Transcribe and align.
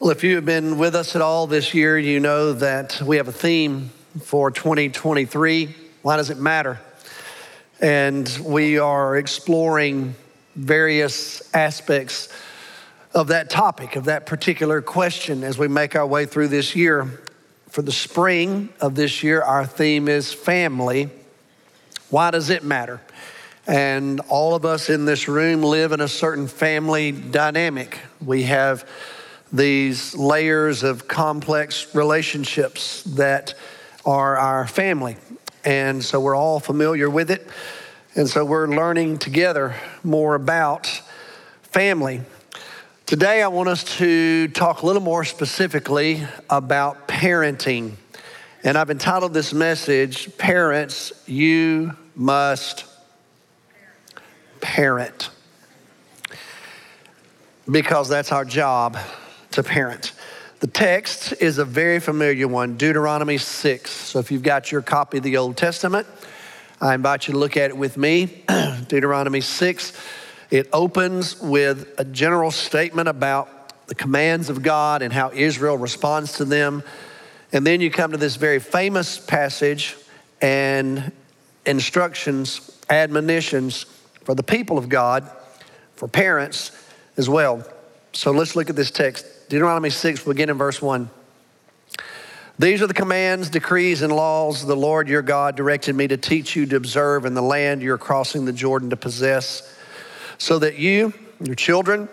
Well, 0.00 0.10
if 0.10 0.22
you 0.22 0.36
have 0.36 0.44
been 0.44 0.78
with 0.78 0.94
us 0.94 1.16
at 1.16 1.22
all 1.22 1.48
this 1.48 1.74
year, 1.74 1.98
you 1.98 2.20
know 2.20 2.52
that 2.52 3.02
we 3.02 3.16
have 3.16 3.26
a 3.26 3.32
theme 3.32 3.90
for 4.22 4.48
2023. 4.52 5.74
Why 6.02 6.16
does 6.16 6.30
it 6.30 6.38
matter? 6.38 6.78
And 7.80 8.28
we 8.44 8.78
are 8.78 9.16
exploring 9.16 10.14
various 10.54 11.52
aspects 11.52 12.28
of 13.12 13.26
that 13.26 13.50
topic, 13.50 13.96
of 13.96 14.04
that 14.04 14.24
particular 14.24 14.80
question 14.80 15.42
as 15.42 15.58
we 15.58 15.66
make 15.66 15.96
our 15.96 16.06
way 16.06 16.26
through 16.26 16.46
this 16.46 16.76
year. 16.76 17.20
For 17.68 17.82
the 17.82 17.90
spring 17.90 18.68
of 18.80 18.94
this 18.94 19.24
year, 19.24 19.42
our 19.42 19.66
theme 19.66 20.06
is 20.06 20.32
family. 20.32 21.10
Why 22.08 22.30
does 22.30 22.50
it 22.50 22.62
matter? 22.62 23.00
And 23.66 24.20
all 24.28 24.54
of 24.54 24.64
us 24.64 24.90
in 24.90 25.06
this 25.06 25.26
room 25.26 25.64
live 25.64 25.90
in 25.90 26.00
a 26.00 26.08
certain 26.08 26.46
family 26.46 27.10
dynamic. 27.10 27.98
We 28.24 28.44
have 28.44 28.88
these 29.52 30.14
layers 30.14 30.82
of 30.82 31.08
complex 31.08 31.94
relationships 31.94 33.02
that 33.04 33.54
are 34.04 34.36
our 34.36 34.66
family. 34.66 35.16
And 35.64 36.02
so 36.02 36.20
we're 36.20 36.36
all 36.36 36.60
familiar 36.60 37.08
with 37.10 37.30
it. 37.30 37.46
And 38.14 38.28
so 38.28 38.44
we're 38.44 38.68
learning 38.68 39.18
together 39.18 39.74
more 40.02 40.34
about 40.34 40.86
family. 41.62 42.22
Today, 43.06 43.42
I 43.42 43.48
want 43.48 43.68
us 43.68 43.84
to 43.98 44.48
talk 44.48 44.82
a 44.82 44.86
little 44.86 45.02
more 45.02 45.24
specifically 45.24 46.26
about 46.50 47.08
parenting. 47.08 47.92
And 48.64 48.76
I've 48.76 48.90
entitled 48.90 49.32
this 49.32 49.54
message, 49.54 50.36
Parents, 50.36 51.12
You 51.26 51.96
Must 52.14 52.84
parent 54.60 55.30
because 57.70 58.08
that's 58.08 58.32
our 58.32 58.44
job 58.44 58.96
to. 59.62 60.12
The 60.60 60.66
text 60.66 61.34
is 61.40 61.58
a 61.58 61.64
very 61.64 62.00
familiar 62.00 62.48
one, 62.48 62.76
Deuteronomy 62.76 63.38
6. 63.38 63.90
So 63.90 64.18
if 64.18 64.32
you've 64.32 64.42
got 64.42 64.72
your 64.72 64.82
copy 64.82 65.18
of 65.18 65.22
the 65.22 65.36
Old 65.36 65.56
Testament, 65.56 66.06
I 66.80 66.94
invite 66.94 67.28
you 67.28 67.34
to 67.34 67.38
look 67.38 67.56
at 67.56 67.70
it 67.70 67.76
with 67.76 67.96
me. 67.96 68.42
Deuteronomy 68.88 69.40
6. 69.40 69.92
It 70.50 70.68
opens 70.72 71.40
with 71.40 71.94
a 71.98 72.04
general 72.04 72.50
statement 72.50 73.08
about 73.08 73.86
the 73.86 73.94
commands 73.94 74.48
of 74.48 74.62
God 74.62 75.02
and 75.02 75.12
how 75.12 75.30
Israel 75.32 75.78
responds 75.78 76.34
to 76.34 76.44
them. 76.44 76.82
And 77.52 77.66
then 77.66 77.80
you 77.80 77.90
come 77.90 78.10
to 78.10 78.16
this 78.16 78.34
very 78.34 78.58
famous 78.58 79.16
passage 79.16 79.96
and 80.40 81.12
instructions, 81.66 82.78
admonitions 82.90 83.84
for 84.24 84.34
the 84.34 84.42
people 84.42 84.76
of 84.76 84.88
God, 84.88 85.30
for 85.94 86.08
parents 86.08 86.72
as 87.16 87.28
well. 87.28 87.64
So 88.12 88.32
let's 88.32 88.56
look 88.56 88.70
at 88.70 88.76
this 88.76 88.90
text. 88.90 89.26
Deuteronomy 89.48 89.88
6, 89.88 90.26
we'll 90.26 90.34
begin 90.34 90.50
in 90.50 90.58
verse 90.58 90.82
1. 90.82 91.08
These 92.58 92.82
are 92.82 92.86
the 92.86 92.92
commands, 92.92 93.48
decrees, 93.48 94.02
and 94.02 94.12
laws 94.12 94.66
the 94.66 94.76
Lord 94.76 95.08
your 95.08 95.22
God 95.22 95.56
directed 95.56 95.94
me 95.94 96.06
to 96.08 96.18
teach 96.18 96.54
you 96.54 96.66
to 96.66 96.76
observe 96.76 97.24
in 97.24 97.32
the 97.32 97.40
land 97.40 97.80
you're 97.80 97.96
crossing 97.96 98.44
the 98.44 98.52
Jordan 98.52 98.90
to 98.90 98.96
possess, 98.96 99.74
so 100.36 100.58
that 100.58 100.76
you, 100.78 101.14
your 101.40 101.54
children, 101.54 102.10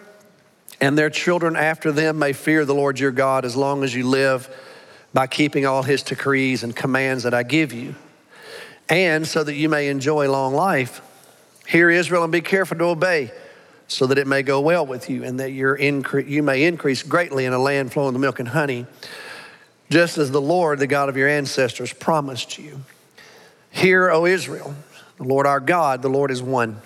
and 0.79 0.97
their 0.97 1.09
children 1.09 1.57
after 1.57 1.91
them 1.91 2.19
may 2.19 2.31
fear 2.31 2.63
the 2.63 2.75
Lord 2.75 2.99
your 2.99 3.11
God 3.11 3.43
as 3.43 3.57
long 3.57 3.83
as 3.83 3.93
you 3.93 4.07
live 4.07 4.49
by 5.13 5.27
keeping 5.27 5.65
all 5.65 5.83
his 5.83 6.03
decrees 6.03 6.63
and 6.63 6.73
commands 6.73 7.23
that 7.23 7.33
I 7.33 7.43
give 7.43 7.73
you, 7.73 7.95
and 8.87 9.27
so 9.27 9.43
that 9.43 9.55
you 9.55 9.67
may 9.67 9.89
enjoy 9.89 10.29
long 10.31 10.53
life. 10.53 11.01
Hear 11.67 11.89
Israel 11.89 12.23
and 12.23 12.31
be 12.31 12.41
careful 12.41 12.77
to 12.77 12.85
obey, 12.85 13.31
so 13.87 14.07
that 14.07 14.17
it 14.17 14.27
may 14.27 14.43
go 14.43 14.59
well 14.59 14.85
with 14.85 15.09
you, 15.09 15.23
and 15.23 15.39
that 15.39 15.49
incre- 15.51 16.27
you 16.27 16.41
may 16.41 16.63
increase 16.63 17.03
greatly 17.03 17.45
in 17.45 17.53
a 17.53 17.59
land 17.59 17.93
flowing 17.93 18.13
with 18.13 18.21
milk 18.21 18.39
and 18.39 18.49
honey, 18.49 18.85
just 19.89 20.17
as 20.17 20.31
the 20.31 20.41
Lord, 20.41 20.79
the 20.79 20.87
God 20.87 21.09
of 21.09 21.17
your 21.17 21.29
ancestors, 21.29 21.93
promised 21.93 22.57
you. 22.57 22.81
Hear, 23.69 24.09
O 24.09 24.25
Israel, 24.25 24.73
the 25.17 25.23
Lord 25.23 25.45
our 25.45 25.59
God, 25.59 26.01
the 26.01 26.09
Lord 26.09 26.31
is 26.31 26.41
one. 26.41 26.81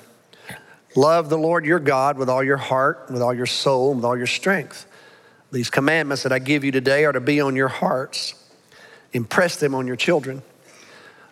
Love 0.96 1.30
the 1.30 1.38
Lord 1.38 1.66
your 1.66 1.80
God 1.80 2.18
with 2.18 2.30
all 2.30 2.44
your 2.44 2.58
heart, 2.58 3.06
with 3.10 3.22
all 3.22 3.34
your 3.34 3.46
soul, 3.46 3.92
and 3.92 3.98
with 3.98 4.06
all 4.06 4.18
your 4.18 4.28
strength. 4.28 4.86
These 5.52 5.70
commandments 5.70 6.24
that 6.24 6.32
I 6.32 6.40
give 6.40 6.64
you 6.64 6.72
today 6.72 7.06
are 7.06 7.12
to 7.12 7.20
be 7.20 7.40
on 7.42 7.56
your 7.56 7.68
hearts. 7.68 8.34
Impress 9.14 9.56
them 9.56 9.74
on 9.74 9.88
your 9.88 9.96
children. 9.96 10.42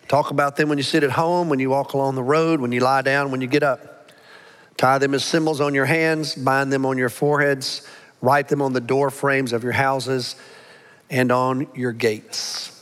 Talk 0.08 0.30
about 0.30 0.56
them 0.56 0.68
when 0.68 0.78
you 0.78 0.84
sit 0.84 1.04
at 1.04 1.10
home, 1.10 1.48
when 1.48 1.58
you 1.58 1.70
walk 1.70 1.92
along 1.92 2.14
the 2.14 2.22
road, 2.22 2.60
when 2.60 2.72
you 2.72 2.80
lie 2.80 3.02
down, 3.02 3.30
when 3.30 3.40
you 3.40 3.46
get 3.46 3.62
up. 3.62 3.97
Tie 4.78 4.98
them 4.98 5.12
as 5.12 5.24
symbols 5.24 5.60
on 5.60 5.74
your 5.74 5.86
hands, 5.86 6.36
bind 6.36 6.72
them 6.72 6.86
on 6.86 6.96
your 6.96 7.08
foreheads, 7.08 7.86
write 8.22 8.48
them 8.48 8.62
on 8.62 8.72
the 8.72 8.80
door 8.80 9.10
frames 9.10 9.52
of 9.52 9.64
your 9.64 9.72
houses 9.72 10.36
and 11.10 11.32
on 11.32 11.66
your 11.74 11.90
gates. 11.92 12.80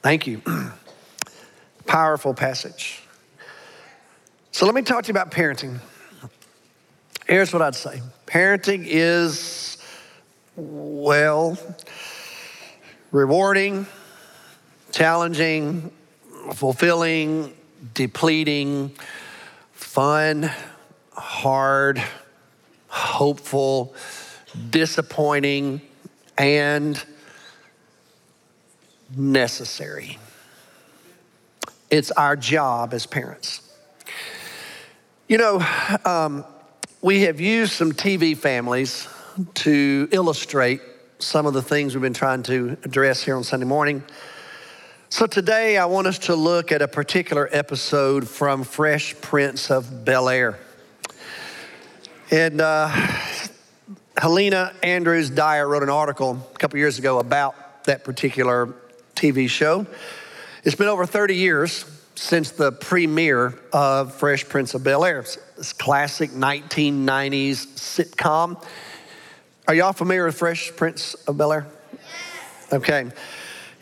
Thank 0.00 0.26
you. 0.26 0.40
Powerful 1.86 2.32
passage. 2.32 3.02
So 4.52 4.64
let 4.64 4.74
me 4.74 4.80
talk 4.80 5.04
to 5.04 5.08
you 5.08 5.12
about 5.12 5.30
parenting. 5.30 5.80
Here's 7.26 7.52
what 7.52 7.60
I'd 7.60 7.74
say 7.74 8.00
parenting 8.26 8.86
is, 8.86 9.76
well, 10.56 11.58
rewarding, 13.12 13.86
challenging, 14.92 15.90
fulfilling, 16.54 17.52
depleting, 17.92 18.92
fun, 19.96 20.50
hard, 21.14 22.02
hopeful, 22.88 23.94
disappointing, 24.68 25.80
and 26.36 27.02
necessary. 29.16 30.18
It's 31.88 32.10
our 32.10 32.36
job 32.36 32.92
as 32.92 33.06
parents. 33.06 33.62
You 35.28 35.38
know, 35.38 35.66
um, 36.04 36.44
we 37.00 37.22
have 37.22 37.40
used 37.40 37.72
some 37.72 37.92
TV 37.92 38.36
families 38.36 39.08
to 39.54 40.10
illustrate 40.12 40.82
some 41.20 41.46
of 41.46 41.54
the 41.54 41.62
things 41.62 41.94
we've 41.94 42.02
been 42.02 42.12
trying 42.12 42.42
to 42.42 42.76
address 42.84 43.22
here 43.22 43.34
on 43.34 43.44
Sunday 43.44 43.64
morning. 43.64 44.04
So 45.08 45.24
today 45.24 45.78
I 45.78 45.84
want 45.84 46.08
us 46.08 46.18
to 46.20 46.34
look 46.34 46.72
at 46.72 46.82
a 46.82 46.88
particular 46.88 47.48
episode 47.52 48.28
from 48.28 48.64
Fresh 48.64 49.20
Prince 49.20 49.70
of 49.70 50.04
Bel 50.04 50.28
Air. 50.28 50.58
And 52.32 52.60
uh, 52.60 52.88
Helena 54.16 54.74
Andrews 54.82 55.30
Dyer 55.30 55.68
wrote 55.68 55.84
an 55.84 55.90
article 55.90 56.44
a 56.52 56.58
couple 56.58 56.80
years 56.80 56.98
ago 56.98 57.20
about 57.20 57.84
that 57.84 58.02
particular 58.02 58.74
TV 59.14 59.48
show. 59.48 59.86
It's 60.64 60.74
been 60.74 60.88
over 60.88 61.06
30 61.06 61.36
years 61.36 61.84
since 62.16 62.50
the 62.50 62.72
premiere 62.72 63.54
of 63.72 64.12
Fresh 64.12 64.48
Prince 64.48 64.74
of 64.74 64.82
Bel 64.82 65.04
Air. 65.04 65.24
This 65.56 65.72
classic 65.72 66.30
1990s 66.32 67.66
sitcom. 67.76 68.60
Are 69.68 69.74
y'all 69.74 69.92
familiar 69.92 70.26
with 70.26 70.36
Fresh 70.36 70.74
Prince 70.74 71.14
of 71.14 71.38
Bel 71.38 71.52
Air? 71.52 71.66
Okay. 72.72 73.08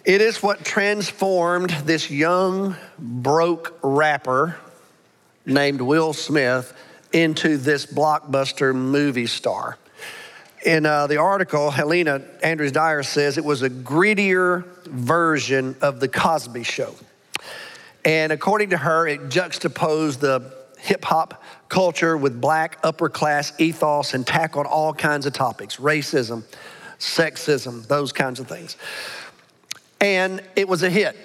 It 0.04 0.20
is 0.20 0.42
what 0.42 0.66
transformed 0.66 1.70
this 1.70 2.10
young, 2.10 2.76
broke 2.98 3.78
rapper 3.82 4.59
named 5.47 5.81
Will 5.81 6.12
Smith 6.12 6.76
into 7.15 7.56
this 7.56 7.87
blockbuster 7.87 8.75
movie 8.75 9.26
star. 9.26 9.78
In 10.66 10.84
uh, 10.84 11.06
the 11.06 11.16
article, 11.16 11.70
Helena 11.70 12.20
Andrews 12.42 12.72
Dyer 12.72 13.03
says 13.03 13.38
it 13.38 13.44
was 13.47 13.62
a 13.62 13.70
grittier 13.70 14.66
version 14.88 15.75
of 15.81 16.00
The 16.00 16.09
Cosby 16.09 16.65
Show. 16.65 16.94
And 18.04 18.31
according 18.31 18.71
to 18.71 18.76
her, 18.76 19.06
it 19.06 19.31
juxtaposed 19.31 20.21
the 20.21 20.53
hip 20.78 21.03
hop 21.03 21.42
culture 21.71 22.15
with 22.19 22.42
black 22.42 22.78
upper 22.82 23.09
class 23.09 23.59
ethos 23.59 24.12
and 24.12 24.26
tackled 24.26 24.66
all 24.66 24.92
kinds 24.92 25.25
of 25.25 25.32
topics 25.32 25.76
racism, 25.76 26.42
sexism, 26.98 27.86
those 27.86 28.12
kinds 28.12 28.39
of 28.39 28.47
things 28.47 28.77
and 30.01 30.43
it 30.57 30.69
was 30.69 30.83
a 30.83 30.91
hit. 30.91 31.17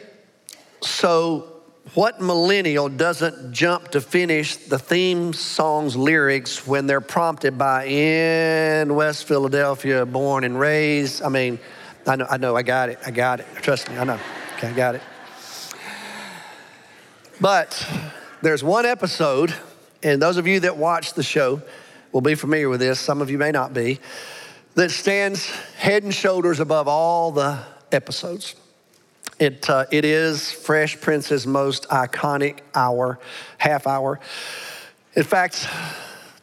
So, 0.81 1.60
what 1.95 2.21
millennial 2.21 2.88
doesn't 2.88 3.51
jump 3.51 3.89
to 3.89 4.01
finish 4.01 4.56
the 4.57 4.77
theme 4.77 5.33
song's 5.33 5.95
lyrics 5.95 6.68
when 6.68 6.86
they're 6.86 7.01
prompted 7.01 7.57
by 7.57 7.86
in 7.86 8.94
West 8.94 9.27
Philadelphia, 9.27 10.06
born 10.06 10.44
and 10.44 10.60
raised? 10.60 11.24
I 11.24 11.30
mean, 11.30 11.60
I 12.06 12.16
know, 12.16 12.27
I 12.30 12.38
know, 12.38 12.56
I 12.56 12.62
got 12.62 12.89
it, 12.89 13.00
I 13.06 13.12
got 13.12 13.39
it. 13.39 13.48
Trust 13.56 13.89
me, 13.89 13.98
I 13.98 14.04
know. 14.04 14.19
Okay, 14.57 14.68
I 14.68 14.74
got 14.74 14.95
it. 14.95 15.01
But 17.42 17.88
there's 18.42 18.63
one 18.63 18.86
episode, 18.86 19.54
and 20.04 20.21
those 20.21 20.38
of 20.38 20.45
you 20.45 20.60
that 20.62 20.77
watch 20.77 21.13
the 21.13 21.24
show 21.24 21.62
will 22.12 22.21
be 22.21 22.36
familiar 22.36 22.69
with 22.69 22.81
this, 22.81 23.00
some 23.00 23.21
of 23.21 23.30
you 23.30 23.38
may 23.38 23.51
not 23.51 23.74
be, 23.74 24.00
that 24.75 24.92
stands 24.92 25.50
head 25.77 26.04
and 26.04 26.13
shoulders 26.13 26.60
above 26.60 26.88
all 26.88 27.31
the 27.31 27.60
episodes. 27.91 28.56
It, 29.39 29.69
uh, 29.69 29.86
it 29.91 30.03
is 30.03 30.51
Fresh 30.51 31.00
Prince's 31.01 31.47
most 31.47 31.88
iconic 31.89 32.59
hour, 32.75 33.19
half 33.57 33.88
hour. 33.88 34.19
In 35.15 35.24
fact, 35.24 35.68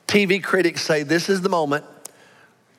TV 0.07 0.43
critics 0.43 0.83
say 0.83 1.03
this 1.03 1.29
is 1.29 1.43
the 1.43 1.49
moment 1.49 1.85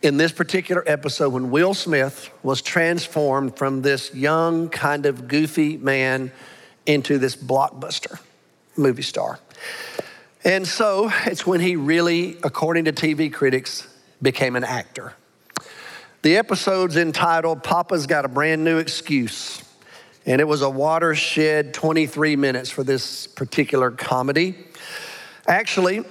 in 0.01 0.17
this 0.17 0.31
particular 0.31 0.83
episode 0.87 1.33
when 1.33 1.51
Will 1.51 1.73
Smith 1.73 2.29
was 2.43 2.61
transformed 2.61 3.57
from 3.57 3.81
this 3.81 4.13
young, 4.13 4.69
kind 4.69 5.05
of 5.05 5.27
goofy 5.27 5.77
man 5.77 6.31
into 6.85 7.17
this 7.17 7.35
blockbuster 7.35 8.19
movie 8.75 9.01
star. 9.01 9.39
And 10.43 10.67
so 10.67 11.11
it's 11.25 11.45
when 11.45 11.59
he 11.59 11.75
really, 11.75 12.37
according 12.43 12.85
to 12.85 12.93
TV 12.93 13.31
critics, 13.31 13.87
became 14.21 14.55
an 14.55 14.63
actor. 14.63 15.13
The 16.23 16.37
episode's 16.37 16.97
entitled 16.97 17.63
Papa's 17.63 18.07
Got 18.07 18.25
a 18.25 18.27
Brand 18.27 18.63
New 18.63 18.79
Excuse. 18.79 19.61
And 20.25 20.41
it 20.41 20.45
was 20.45 20.61
a 20.63 20.69
watershed 20.69 21.75
23 21.75 22.35
minutes 22.35 22.71
for 22.71 22.83
this 22.83 23.27
particular 23.27 23.91
comedy. 23.91 24.55
Actually, 25.47 26.03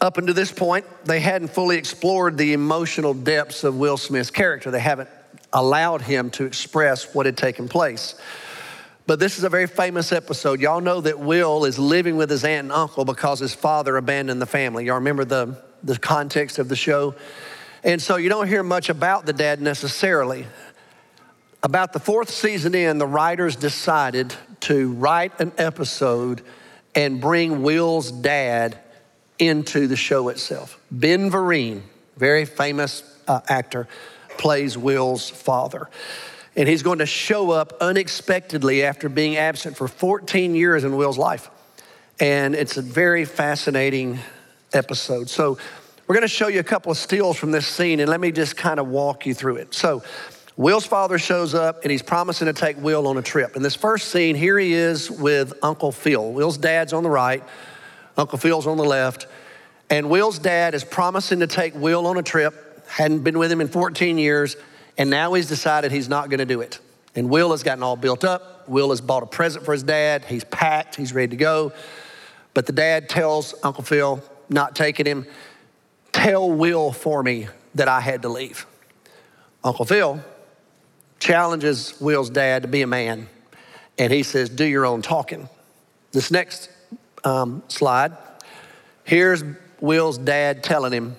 up 0.00 0.16
until 0.16 0.34
this 0.34 0.52
point, 0.52 0.86
they 1.04 1.18
hadn't 1.18 1.48
fully 1.48 1.76
explored 1.76 2.38
the 2.38 2.52
emotional 2.52 3.12
depths 3.12 3.64
of 3.64 3.76
Will 3.76 3.96
Smith's 3.96 4.30
character. 4.30 4.70
They 4.70 4.80
haven't 4.80 5.08
allowed 5.52 6.02
him 6.02 6.30
to 6.30 6.44
express 6.44 7.12
what 7.12 7.26
had 7.26 7.36
taken 7.36 7.68
place. 7.68 8.14
But 9.08 9.18
this 9.18 9.38
is 9.38 9.44
a 9.44 9.48
very 9.48 9.66
famous 9.66 10.12
episode. 10.12 10.60
Y'all 10.60 10.80
know 10.80 11.00
that 11.00 11.18
Will 11.18 11.64
is 11.64 11.80
living 11.80 12.16
with 12.16 12.30
his 12.30 12.44
aunt 12.44 12.66
and 12.66 12.72
uncle 12.72 13.04
because 13.04 13.40
his 13.40 13.54
father 13.54 13.96
abandoned 13.96 14.40
the 14.40 14.46
family. 14.46 14.84
Y'all 14.86 14.96
remember 14.96 15.24
the, 15.24 15.60
the 15.82 15.98
context 15.98 16.58
of 16.58 16.68
the 16.68 16.76
show? 16.76 17.14
And 17.84 18.02
so 18.02 18.16
you 18.16 18.28
don't 18.28 18.48
hear 18.48 18.62
much 18.62 18.88
about 18.88 19.26
the 19.26 19.32
dad 19.32 19.60
necessarily. 19.60 20.46
About 21.62 21.92
the 21.92 22.00
fourth 22.00 22.30
season 22.30 22.74
in, 22.74 22.98
the 22.98 23.06
writers 23.06 23.56
decided 23.56 24.34
to 24.60 24.92
write 24.92 25.40
an 25.40 25.52
episode 25.58 26.42
and 26.94 27.20
bring 27.20 27.62
Will's 27.62 28.10
dad 28.10 28.78
into 29.38 29.86
the 29.86 29.96
show 29.96 30.28
itself. 30.28 30.80
Ben 30.90 31.30
Vereen, 31.30 31.82
very 32.16 32.44
famous 32.44 33.02
uh, 33.28 33.40
actor, 33.48 33.86
plays 34.36 34.76
Will's 34.76 35.28
father. 35.28 35.88
And 36.56 36.68
he's 36.68 36.82
going 36.82 36.98
to 36.98 37.06
show 37.06 37.50
up 37.50 37.74
unexpectedly 37.80 38.82
after 38.82 39.08
being 39.08 39.36
absent 39.36 39.76
for 39.76 39.86
14 39.86 40.54
years 40.54 40.82
in 40.82 40.96
Will's 40.96 41.18
life. 41.18 41.50
And 42.18 42.54
it's 42.56 42.76
a 42.76 42.82
very 42.82 43.24
fascinating 43.24 44.18
episode. 44.72 45.30
So, 45.30 45.58
we're 46.08 46.14
going 46.14 46.22
to 46.22 46.28
show 46.28 46.48
you 46.48 46.58
a 46.58 46.64
couple 46.64 46.90
of 46.90 46.96
steals 46.96 47.36
from 47.36 47.50
this 47.50 47.66
scene, 47.66 48.00
and 48.00 48.08
let 48.08 48.18
me 48.18 48.32
just 48.32 48.56
kind 48.56 48.80
of 48.80 48.88
walk 48.88 49.26
you 49.26 49.34
through 49.34 49.56
it. 49.56 49.74
So, 49.74 50.02
Will's 50.56 50.86
father 50.86 51.18
shows 51.18 51.54
up 51.54 51.82
and 51.82 51.90
he's 51.92 52.02
promising 52.02 52.46
to 52.46 52.52
take 52.52 52.76
Will 52.78 53.06
on 53.06 53.16
a 53.16 53.22
trip. 53.22 53.54
In 53.54 53.62
this 53.62 53.76
first 53.76 54.08
scene, 54.08 54.34
here 54.34 54.58
he 54.58 54.72
is 54.72 55.08
with 55.08 55.52
Uncle 55.62 55.92
Phil. 55.92 56.32
Will's 56.32 56.58
dad's 56.58 56.92
on 56.92 57.04
the 57.04 57.10
right, 57.10 57.44
Uncle 58.16 58.38
Phil's 58.38 58.66
on 58.66 58.76
the 58.76 58.84
left. 58.84 59.28
And 59.88 60.10
Will's 60.10 60.40
dad 60.40 60.74
is 60.74 60.82
promising 60.82 61.40
to 61.40 61.46
take 61.46 61.76
Will 61.76 62.08
on 62.08 62.16
a 62.16 62.24
trip, 62.24 62.88
hadn't 62.88 63.20
been 63.20 63.38
with 63.38 63.52
him 63.52 63.60
in 63.60 63.68
14 63.68 64.18
years, 64.18 64.56
and 64.96 65.10
now 65.10 65.34
he's 65.34 65.46
decided 65.46 65.92
he's 65.92 66.08
not 66.08 66.28
gonna 66.28 66.44
do 66.44 66.62
it. 66.62 66.80
And 67.14 67.30
Will 67.30 67.52
has 67.52 67.62
gotten 67.62 67.84
all 67.84 67.96
built 67.96 68.24
up. 68.24 68.68
Will 68.68 68.90
has 68.90 69.00
bought 69.00 69.22
a 69.22 69.26
present 69.26 69.64
for 69.64 69.72
his 69.72 69.84
dad. 69.84 70.24
He's 70.24 70.42
packed, 70.44 70.96
he's 70.96 71.12
ready 71.12 71.28
to 71.28 71.36
go. 71.36 71.72
But 72.54 72.66
the 72.66 72.72
dad 72.72 73.08
tells 73.08 73.54
Uncle 73.62 73.84
Phil, 73.84 74.20
not 74.48 74.74
taking 74.74 75.06
him, 75.06 75.26
tell 76.12 76.50
Will 76.50 76.92
for 76.92 77.22
me 77.22 77.48
that 77.74 77.88
I 77.88 78.00
had 78.00 78.22
to 78.22 78.28
leave. 78.28 78.66
Uncle 79.62 79.84
Phil 79.84 80.20
challenges 81.18 81.94
Will's 82.00 82.30
dad 82.30 82.62
to 82.62 82.68
be 82.68 82.82
a 82.82 82.86
man, 82.86 83.28
and 83.98 84.12
he 84.12 84.22
says, 84.22 84.48
Do 84.48 84.64
your 84.64 84.86
own 84.86 85.02
talking. 85.02 85.48
This 86.12 86.30
next 86.30 86.70
um, 87.24 87.62
slide, 87.68 88.16
here's 89.04 89.44
Will's 89.80 90.18
dad 90.18 90.62
telling 90.62 90.92
him, 90.92 91.16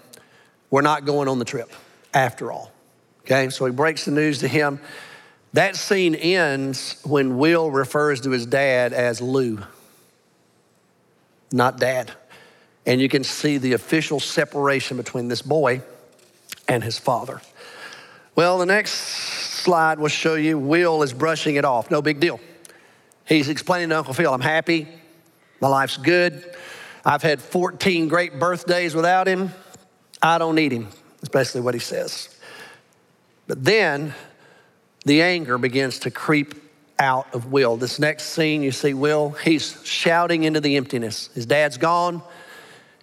We're 0.70 0.82
not 0.82 1.06
going 1.06 1.28
on 1.28 1.40
the 1.40 1.46
trip 1.46 1.72
after 2.14 2.52
all. 2.52 2.72
Okay, 3.22 3.50
so 3.50 3.66
he 3.66 3.72
breaks 3.72 4.06
the 4.06 4.12
news 4.12 4.40
to 4.40 4.48
him. 4.48 4.80
That 5.54 5.76
scene 5.76 6.16
ends 6.16 7.00
when 7.04 7.38
Will 7.38 7.72
refers 7.72 8.22
to 8.22 8.32
his 8.32 8.46
dad 8.46 8.94
as 8.94 9.22
Lou, 9.22 9.60
not 11.52 11.80
dad. 11.80 12.12
And 12.86 13.00
you 13.02 13.10
can 13.10 13.24
see 13.24 13.58
the 13.58 13.74
official 13.74 14.20
separation 14.20 14.98
between 14.98 15.28
this 15.28 15.42
boy 15.42 15.82
and 16.68 16.84
his 16.84 16.98
father. 16.98 17.42
Well, 18.36 18.58
the 18.58 18.66
next 18.66 18.94
slide 18.94 20.00
will 20.00 20.08
show 20.08 20.36
you 20.36 20.58
Will 20.58 21.04
is 21.04 21.14
brushing 21.14 21.56
it 21.56 21.66
off. 21.66 21.92
No 21.92 22.02
big 22.02 22.20
deal. 22.20 22.40
He's 23.26 23.50
explaining 23.50 23.90
to 23.90 23.98
Uncle 23.98 24.14
Phil, 24.14 24.34
I'm 24.34 24.42
happy, 24.42 24.88
my 25.62 25.68
life's 25.68 25.98
good. 25.98 26.56
I've 27.06 27.22
had 27.22 27.42
14 27.42 28.08
great 28.08 28.40
birthdays 28.40 28.96
without 28.96 29.28
him. 29.28 29.52
I 30.22 30.38
don't 30.38 30.56
need 30.56 30.72
him. 30.72 30.88
That's 31.20 31.30
basically 31.30 31.62
what 31.62 31.74
he 31.74 31.80
says. 31.80 32.36
But 33.48 33.64
then 33.64 34.14
the 35.06 35.22
anger 35.22 35.58
begins 35.58 36.00
to 36.00 36.12
creep 36.12 36.56
out 36.98 37.34
of 37.34 37.52
Will. 37.52 37.78
This 37.78 38.00
next 38.00 38.26
scene, 38.26 38.62
you 38.62 38.72
see 38.72 38.94
Will, 38.94 39.30
he's 39.32 39.84
shouting 39.86 40.44
into 40.44 40.60
the 40.60 40.76
emptiness. 40.76 41.30
His 41.34 41.46
dad's 41.46 41.78
gone, 41.78 42.22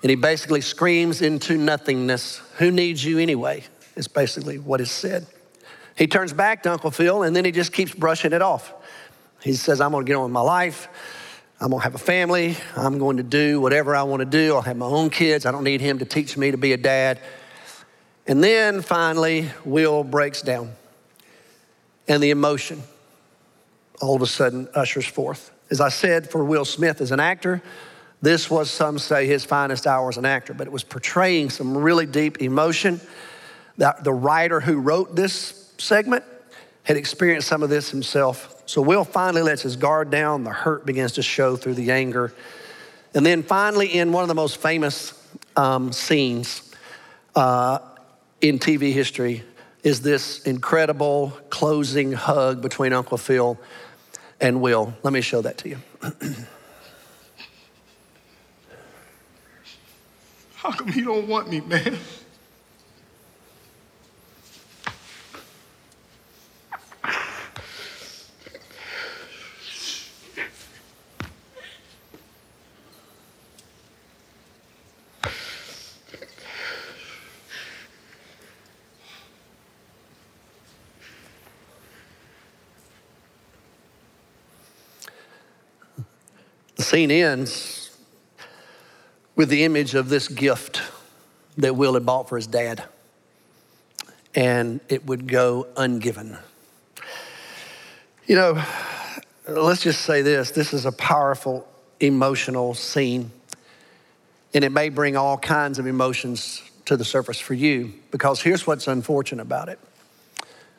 and 0.03 0.11
he 0.11 0.17
basically 0.17 0.61
screams 0.61 1.23
into 1.23 1.57
nothingness 1.57 2.41
Who 2.59 2.71
needs 2.71 3.05
you 3.05 3.19
anyway? 3.19 3.65
Is 3.97 4.09
basically 4.09 4.59
what 4.59 4.81
is 4.81 4.91
said. 4.91 5.27
He 5.97 6.07
turns 6.07 6.33
back 6.33 6.63
to 6.65 6.73
Uncle 6.73 6.91
Phil, 6.91 7.23
and 7.23 7.35
then 7.35 7.45
he 7.45 7.53
just 7.53 7.73
keeps 7.73 7.95
brushing 7.95 8.33
it 8.33 8.43
off. 8.43 8.73
He 9.43 9.55
says, 9.55 9.81
I'm 9.81 9.93
gonna 9.93 10.05
get 10.05 10.17
on 10.17 10.25
with 10.25 10.33
my 10.33 10.41
life. 10.41 10.89
I'm 11.61 11.71
gonna 11.71 11.83
have 11.83 11.95
a 11.95 11.99
family. 11.99 12.57
I'm 12.77 12.99
going 12.99 13.17
to 13.17 13.23
do 13.23 13.61
whatever 13.61 13.97
I 13.97 14.03
wanna 14.03 14.27
do. 14.27 14.55
I'll 14.55 14.63
have 14.63 14.77
my 14.77 14.87
own 14.87 15.09
kids. 15.09 15.47
I 15.47 15.53
don't 15.53 15.65
need 15.65 15.81
him 15.81 15.99
to 16.01 16.05
teach 16.05 16.37
me 16.37 16.51
to 16.51 16.59
be 16.59 16.75
a 16.75 16.77
dad. 16.77 17.21
And 18.27 18.45
then 18.45 18.83
finally, 18.83 19.51
Will 19.65 20.05
breaks 20.05 20.43
down, 20.43 20.73
and 22.07 22.23
the 22.23 22.31
emotion 22.31 22.83
all 24.01 24.17
of 24.17 24.23
a 24.23 24.27
sudden 24.27 24.69
ushers 24.75 25.07
forth. 25.07 25.51
As 25.71 25.81
I 25.81 25.89
said, 25.89 26.31
for 26.31 26.45
Will 26.45 26.65
Smith 26.65 27.01
as 27.01 27.13
an 27.13 27.21
actor, 27.21 27.63
this 28.23 28.51
was, 28.51 28.71
some 28.71 28.99
say, 28.99 29.27
his 29.27 29.45
finest 29.45 29.87
hour 29.87 30.09
as 30.09 30.17
an 30.17 30.25
actor, 30.25 30.55
but 30.55 30.67
it 30.67 30.73
was 30.73 30.85
portraying 30.85 31.51
some 31.51 31.77
really 31.77 32.07
deep 32.07 32.41
emotion. 32.41 33.01
That 33.79 34.05
the 34.05 34.13
writer 34.13 34.61
who 34.61 34.81
wrote 34.81 35.15
this 35.15 35.73
segment 35.79 36.25
had 36.83 36.97
experienced 36.97 37.47
some 37.49 37.63
of 37.63 37.69
this 37.69 37.91
himself 37.91 38.57
so 38.67 38.83
Will 38.83 39.05
finally 39.05 39.43
lets 39.43 39.63
his 39.63 39.77
guard 39.77 40.11
down. 40.11 40.43
The 40.43 40.51
hurt 40.51 40.85
begins 40.85 41.13
to 41.13 41.23
show 41.23 41.57
through 41.57 41.75
the 41.75 41.93
anger. 41.93 42.35
And 43.15 43.25
then 43.25 43.45
finally, 43.45 43.87
in 43.87 44.13
one 44.13 44.23
of 44.23 44.29
the 44.29 44.35
most 44.35 44.59
famous 44.59 45.15
um, 45.55 45.93
scenes 45.93 46.75
uh, 47.35 47.79
in 48.41 48.59
TV 48.59 48.93
history, 48.93 49.45
is 49.85 50.03
this 50.03 50.43
incredible 50.43 51.33
closing 51.49 52.13
hug 52.13 52.61
between 52.61 52.93
Uncle 52.93 53.19
Phil 53.19 53.57
and 54.41 54.61
Will. 54.61 54.93
Let 55.05 55.13
me 55.13 55.21
show 55.21 55.43
that 55.43 55.59
to 55.59 55.69
you. 55.69 55.79
How 60.67 60.73
come 60.73 60.89
you 60.89 61.05
don't 61.05 61.29
want 61.29 61.49
me, 61.49 61.61
man? 61.61 61.97
The 86.75 86.83
scene 86.83 87.13
ends 87.13 87.76
with 89.37 89.51
the 89.51 89.65
image 89.65 89.95
of 89.95 90.09
this 90.09 90.29
gift 90.29 90.83
that 91.59 91.77
Will 91.77 91.95
had 91.95 92.05
bought 92.05 92.29
for 92.29 92.37
his 92.37 92.47
dad, 92.47 92.83
and 94.35 94.81
it 94.89 95.07
would 95.07 95.29
go 95.29 95.67
ungiven. 95.77 96.39
You 98.27 98.37
know, 98.37 98.65
let's 99.47 99.83
just 99.83 100.03
say 100.03 100.23
this. 100.23 100.51
This 100.51 100.73
is 100.73 100.87
a 100.87 100.93
powerful 100.93 101.69
emotional 102.01 102.75
scene, 102.75 103.31
and 104.53 104.65
it 104.65 104.73
may 104.73 104.89
bring 104.89 105.17
all 105.17 105.39
kinds 105.39 105.79
of 105.79 105.87
emotions 105.87 106.63
to 106.87 106.97
the 106.97 107.05
surface 107.05 107.39
for 107.39 107.55
you 107.55 107.93
because 108.11 108.41
here's 108.41 108.67
what's 108.67 108.89
unfortunate 108.89 109.43
about 109.43 109.69
it. 109.69 109.79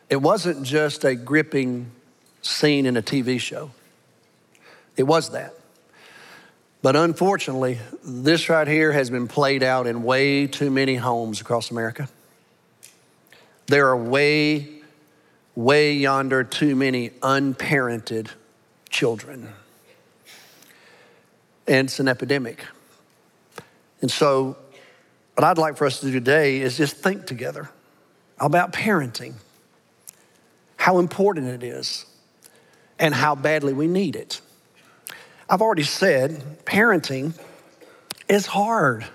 It 0.10 0.18
wasn't 0.18 0.64
just 0.64 1.04
a 1.04 1.16
gripping 1.16 1.92
scene 2.42 2.86
in 2.86 2.98
a 2.98 3.02
TV 3.02 3.40
show, 3.40 3.72
it 4.96 5.04
was 5.04 5.32
that. 5.32 5.54
But 6.82 6.96
unfortunately, 6.96 7.80
this 8.04 8.50
right 8.50 8.68
here 8.68 8.92
has 8.92 9.10
been 9.10 9.28
played 9.28 9.64
out 9.64 9.88
in 9.88 10.04
way 10.04 10.48
too 10.48 10.70
many 10.70 10.96
homes 10.96 11.42
across 11.42 11.72
America. 11.72 12.08
There 13.66 13.88
are 13.88 13.98
way, 13.98 14.82
way 15.56 15.94
yonder 15.94 16.44
too 16.44 16.76
many 16.76 17.10
unparented 17.22 18.30
children. 18.90 19.50
And 21.68 21.88
it's 21.88 22.00
an 22.00 22.08
epidemic. 22.08 22.64
And 24.02 24.12
so, 24.12 24.56
what 25.34 25.44
I'd 25.44 25.58
like 25.58 25.78
for 25.78 25.86
us 25.86 26.00
to 26.00 26.06
do 26.06 26.14
today 26.14 26.62
is 26.62 26.78
just 26.78 26.98
think 26.98 27.26
together 27.26 27.70
about 28.40 28.72
parenting, 28.72 29.34
how 30.78 31.00
important 31.00 31.48
it 31.48 31.64
is, 31.64 32.06
and 33.00 33.14
how 33.14 33.36
badly 33.36 33.74
we 33.74 33.88
need 33.88 34.16
it. 34.16 34.42
I've 35.50 35.62
already 35.62 35.84
said 35.84 36.66
parenting 36.66 37.34
is 38.28 38.46
hard. 38.46 39.06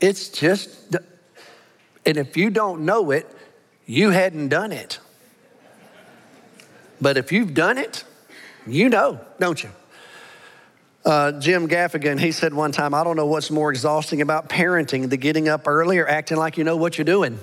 It's 0.00 0.30
just, 0.30 0.96
and 2.06 2.16
if 2.16 2.36
you 2.36 2.48
don't 2.48 2.86
know 2.86 3.10
it, 3.10 3.26
you 3.84 4.10
hadn't 4.10 4.48
done 4.48 4.72
it. 4.72 4.98
But 7.00 7.18
if 7.18 7.32
you've 7.32 7.52
done 7.52 7.76
it, 7.76 8.04
you 8.66 8.88
know, 8.88 9.20
don't 9.38 9.62
you? 9.62 9.70
Uh, 11.04 11.32
Jim 11.32 11.68
Gaffigan, 11.68 12.18
he 12.18 12.30
said 12.32 12.52
one 12.52 12.72
time, 12.72 12.92
I 12.94 13.04
don't 13.04 13.16
know 13.16 13.26
what's 13.26 13.50
more 13.50 13.70
exhausting 13.70 14.20
about 14.22 14.48
parenting, 14.48 15.08
the 15.08 15.16
getting 15.16 15.48
up 15.48 15.66
early 15.66 15.98
or 15.98 16.06
acting 16.06 16.36
like 16.36 16.56
you 16.58 16.64
know 16.64 16.76
what 16.76 16.98
you're 16.98 17.06
doing. 17.06 17.38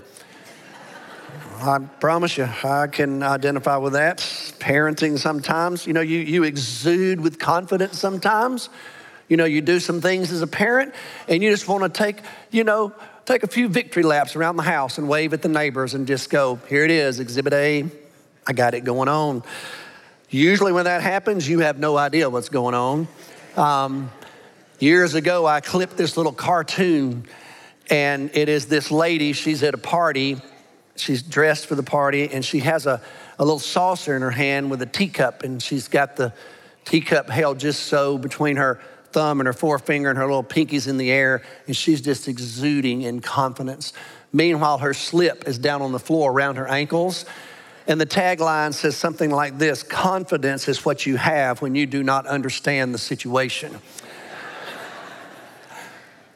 I 1.62 1.80
promise 2.00 2.38
you, 2.38 2.48
I 2.64 2.88
can 2.88 3.24
identify 3.24 3.78
with 3.78 3.94
that. 3.94 4.47
Parenting 4.60 5.18
sometimes, 5.18 5.88
you 5.88 5.94
know, 5.94 6.02
you, 6.02 6.20
you 6.20 6.44
exude 6.44 7.22
with 7.22 7.40
confidence 7.40 7.98
sometimes. 8.00 8.70
You 9.28 9.38
know, 9.38 9.46
you 9.46 9.62
do 9.62 9.80
some 9.80 10.00
things 10.00 10.32
as 10.32 10.42
a 10.42 10.48
parent 10.48 10.94
and 11.28 11.44
you 11.44 11.52
just 11.52 11.68
want 11.68 11.84
to 11.84 11.90
take, 11.90 12.18
you 12.50 12.64
know, 12.64 12.94
take 13.26 13.44
a 13.44 13.48
few 13.48 13.68
victory 13.68 14.04
laps 14.04 14.36
around 14.36 14.56
the 14.56 14.64
house 14.64 14.98
and 14.98 15.10
wave 15.10 15.34
at 15.34 15.42
the 15.42 15.50
neighbors 15.50 15.94
and 15.94 16.08
just 16.08 16.30
go, 16.30 16.56
here 16.70 16.86
it 16.86 16.92
is, 16.92 17.20
exhibit 17.20 17.54
A, 17.54 17.86
I 18.48 18.54
got 18.54 18.74
it 18.74 18.86
going 18.86 19.10
on. 19.10 19.44
Usually, 20.30 20.72
when 20.72 20.86
that 20.86 21.02
happens, 21.02 21.48
you 21.48 21.60
have 21.60 21.78
no 21.78 21.98
idea 21.98 22.30
what's 22.30 22.50
going 22.50 22.76
on. 22.76 23.08
Um, 23.56 24.12
years 24.80 25.14
ago, 25.14 25.46
I 25.46 25.62
clipped 25.62 25.98
this 25.98 26.18
little 26.18 26.32
cartoon, 26.34 27.26
and 27.90 28.30
it 28.34 28.50
is 28.50 28.68
this 28.68 28.92
lady, 28.92 29.34
she's 29.34 29.64
at 29.64 29.74
a 29.74 29.78
party, 29.78 30.42
she's 30.96 31.22
dressed 31.22 31.66
for 31.66 31.76
the 31.76 31.84
party, 31.84 32.30
and 32.30 32.44
she 32.44 32.60
has 32.60 32.86
a, 32.86 33.02
a 33.39 33.44
little 33.44 33.60
saucer 33.60 34.15
in 34.15 34.22
her 34.22 34.32
hand 34.32 34.70
with 34.72 34.82
a 34.82 34.86
teacup, 34.86 35.44
and 35.44 35.62
she's 35.62 35.88
got 35.88 36.15
the 36.15 36.34
teacup 36.86 37.29
held 37.29 37.60
just 37.60 37.84
so 37.84 38.17
between 38.17 38.56
her 38.56 38.79
thumb 39.12 39.39
and 39.39 39.48
her 39.48 39.53
forefinger 39.53 40.10
and 40.10 40.17
her 40.17 40.25
little 40.25 40.44
pinkies 40.44 40.88
in 40.88 40.98
the 40.98 41.12
air, 41.12 41.41
and 41.67 41.75
she's 41.75 42.01
just 42.01 42.27
exuding 42.27 43.03
in 43.03 43.20
confidence. 43.20 43.94
Meanwhile, 44.34 44.79
her 44.79 44.94
slip 44.94 45.48
is 45.48 45.58
down 45.58 45.82
on 45.82 45.91
the 45.91 46.00
floor 46.00 46.32
around 46.32 46.56
her 46.56 46.67
ankles. 46.67 47.25
And 47.88 48.01
the 48.01 48.06
tagline 48.06 48.74
says 48.74 48.98
something 48.98 49.32
like 49.32 49.58
this 49.58 49.82
Confidence 49.82 50.67
is 50.67 50.84
what 50.84 51.06
you 51.06 51.15
have 51.15 51.62
when 51.62 51.74
you 51.74 51.86
do 51.86 52.03
not 52.03 52.27
understand 52.27 52.94
the 52.94 52.98
situation. 52.98 53.79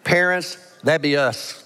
Parents, 0.03 0.57
that 0.83 1.01
be 1.01 1.17
us. 1.17 1.63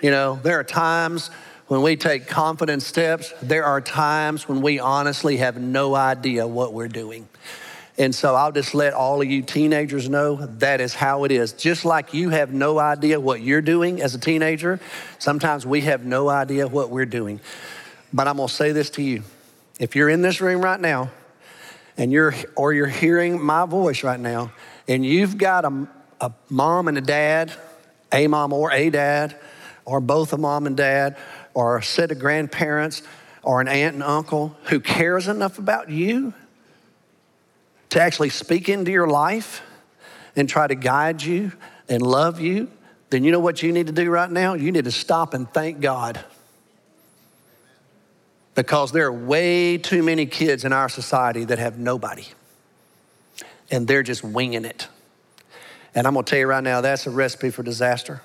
You 0.00 0.10
know, 0.10 0.38
there 0.42 0.58
are 0.58 0.64
times 0.64 1.30
when 1.66 1.82
we 1.82 1.96
take 1.96 2.26
confident 2.26 2.82
steps, 2.82 3.32
there 3.42 3.64
are 3.64 3.80
times 3.80 4.48
when 4.48 4.60
we 4.60 4.78
honestly 4.78 5.38
have 5.38 5.58
no 5.58 5.94
idea 5.94 6.46
what 6.46 6.72
we're 6.72 6.88
doing. 6.88 7.26
And 7.96 8.14
so 8.14 8.34
I'll 8.34 8.52
just 8.52 8.74
let 8.74 8.92
all 8.92 9.22
of 9.22 9.30
you 9.30 9.42
teenagers 9.42 10.08
know 10.08 10.46
that 10.58 10.80
is 10.80 10.94
how 10.94 11.24
it 11.24 11.30
is. 11.30 11.52
Just 11.52 11.84
like 11.84 12.12
you 12.12 12.30
have 12.30 12.52
no 12.52 12.78
idea 12.78 13.20
what 13.20 13.40
you're 13.40 13.62
doing 13.62 14.02
as 14.02 14.14
a 14.14 14.18
teenager, 14.18 14.80
sometimes 15.18 15.64
we 15.64 15.82
have 15.82 16.04
no 16.04 16.28
idea 16.28 16.66
what 16.66 16.90
we're 16.90 17.06
doing. 17.06 17.40
But 18.12 18.26
I'm 18.26 18.36
going 18.36 18.48
to 18.48 18.54
say 18.54 18.72
this 18.72 18.90
to 18.90 19.02
you. 19.02 19.22
If 19.78 19.94
you're 19.94 20.08
in 20.08 20.22
this 20.22 20.40
room 20.40 20.60
right 20.60 20.80
now 20.80 21.10
and 21.96 22.12
you're 22.12 22.34
or 22.56 22.72
you're 22.72 22.86
hearing 22.86 23.40
my 23.40 23.64
voice 23.64 24.02
right 24.02 24.20
now 24.20 24.52
and 24.88 25.06
you've 25.06 25.38
got 25.38 25.64
a, 25.64 25.88
a 26.20 26.32
mom 26.50 26.88
and 26.88 26.98
a 26.98 27.00
dad, 27.00 27.52
a 28.12 28.26
mom 28.26 28.52
or 28.52 28.72
a 28.72 28.90
dad, 28.90 29.36
or 29.84 30.00
both 30.00 30.32
a 30.32 30.38
mom 30.38 30.66
and 30.66 30.76
dad, 30.76 31.16
or 31.54 31.78
a 31.78 31.82
set 31.82 32.10
of 32.10 32.18
grandparents, 32.18 33.02
or 33.42 33.60
an 33.60 33.68
aunt 33.68 33.94
and 33.94 34.02
uncle 34.02 34.56
who 34.64 34.80
cares 34.80 35.28
enough 35.28 35.58
about 35.58 35.88
you 35.88 36.34
to 37.90 38.00
actually 38.00 38.30
speak 38.30 38.68
into 38.68 38.90
your 38.90 39.06
life 39.06 39.62
and 40.34 40.48
try 40.48 40.66
to 40.66 40.74
guide 40.74 41.22
you 41.22 41.52
and 41.88 42.02
love 42.02 42.40
you, 42.40 42.68
then 43.10 43.22
you 43.22 43.30
know 43.30 43.38
what 43.38 43.62
you 43.62 43.70
need 43.70 43.86
to 43.86 43.92
do 43.92 44.10
right 44.10 44.30
now? 44.30 44.54
You 44.54 44.72
need 44.72 44.84
to 44.84 44.90
stop 44.90 45.34
and 45.34 45.48
thank 45.48 45.80
God. 45.80 46.24
Because 48.54 48.92
there 48.92 49.06
are 49.06 49.12
way 49.12 49.78
too 49.78 50.02
many 50.02 50.26
kids 50.26 50.64
in 50.64 50.72
our 50.72 50.88
society 50.88 51.44
that 51.44 51.58
have 51.58 51.78
nobody, 51.78 52.26
and 53.70 53.86
they're 53.86 54.02
just 54.02 54.24
winging 54.24 54.64
it. 54.64 54.88
And 55.94 56.06
I'm 56.06 56.14
gonna 56.14 56.24
tell 56.24 56.38
you 56.38 56.46
right 56.46 56.64
now, 56.64 56.80
that's 56.80 57.06
a 57.06 57.10
recipe 57.10 57.50
for 57.50 57.62
disaster. 57.62 58.22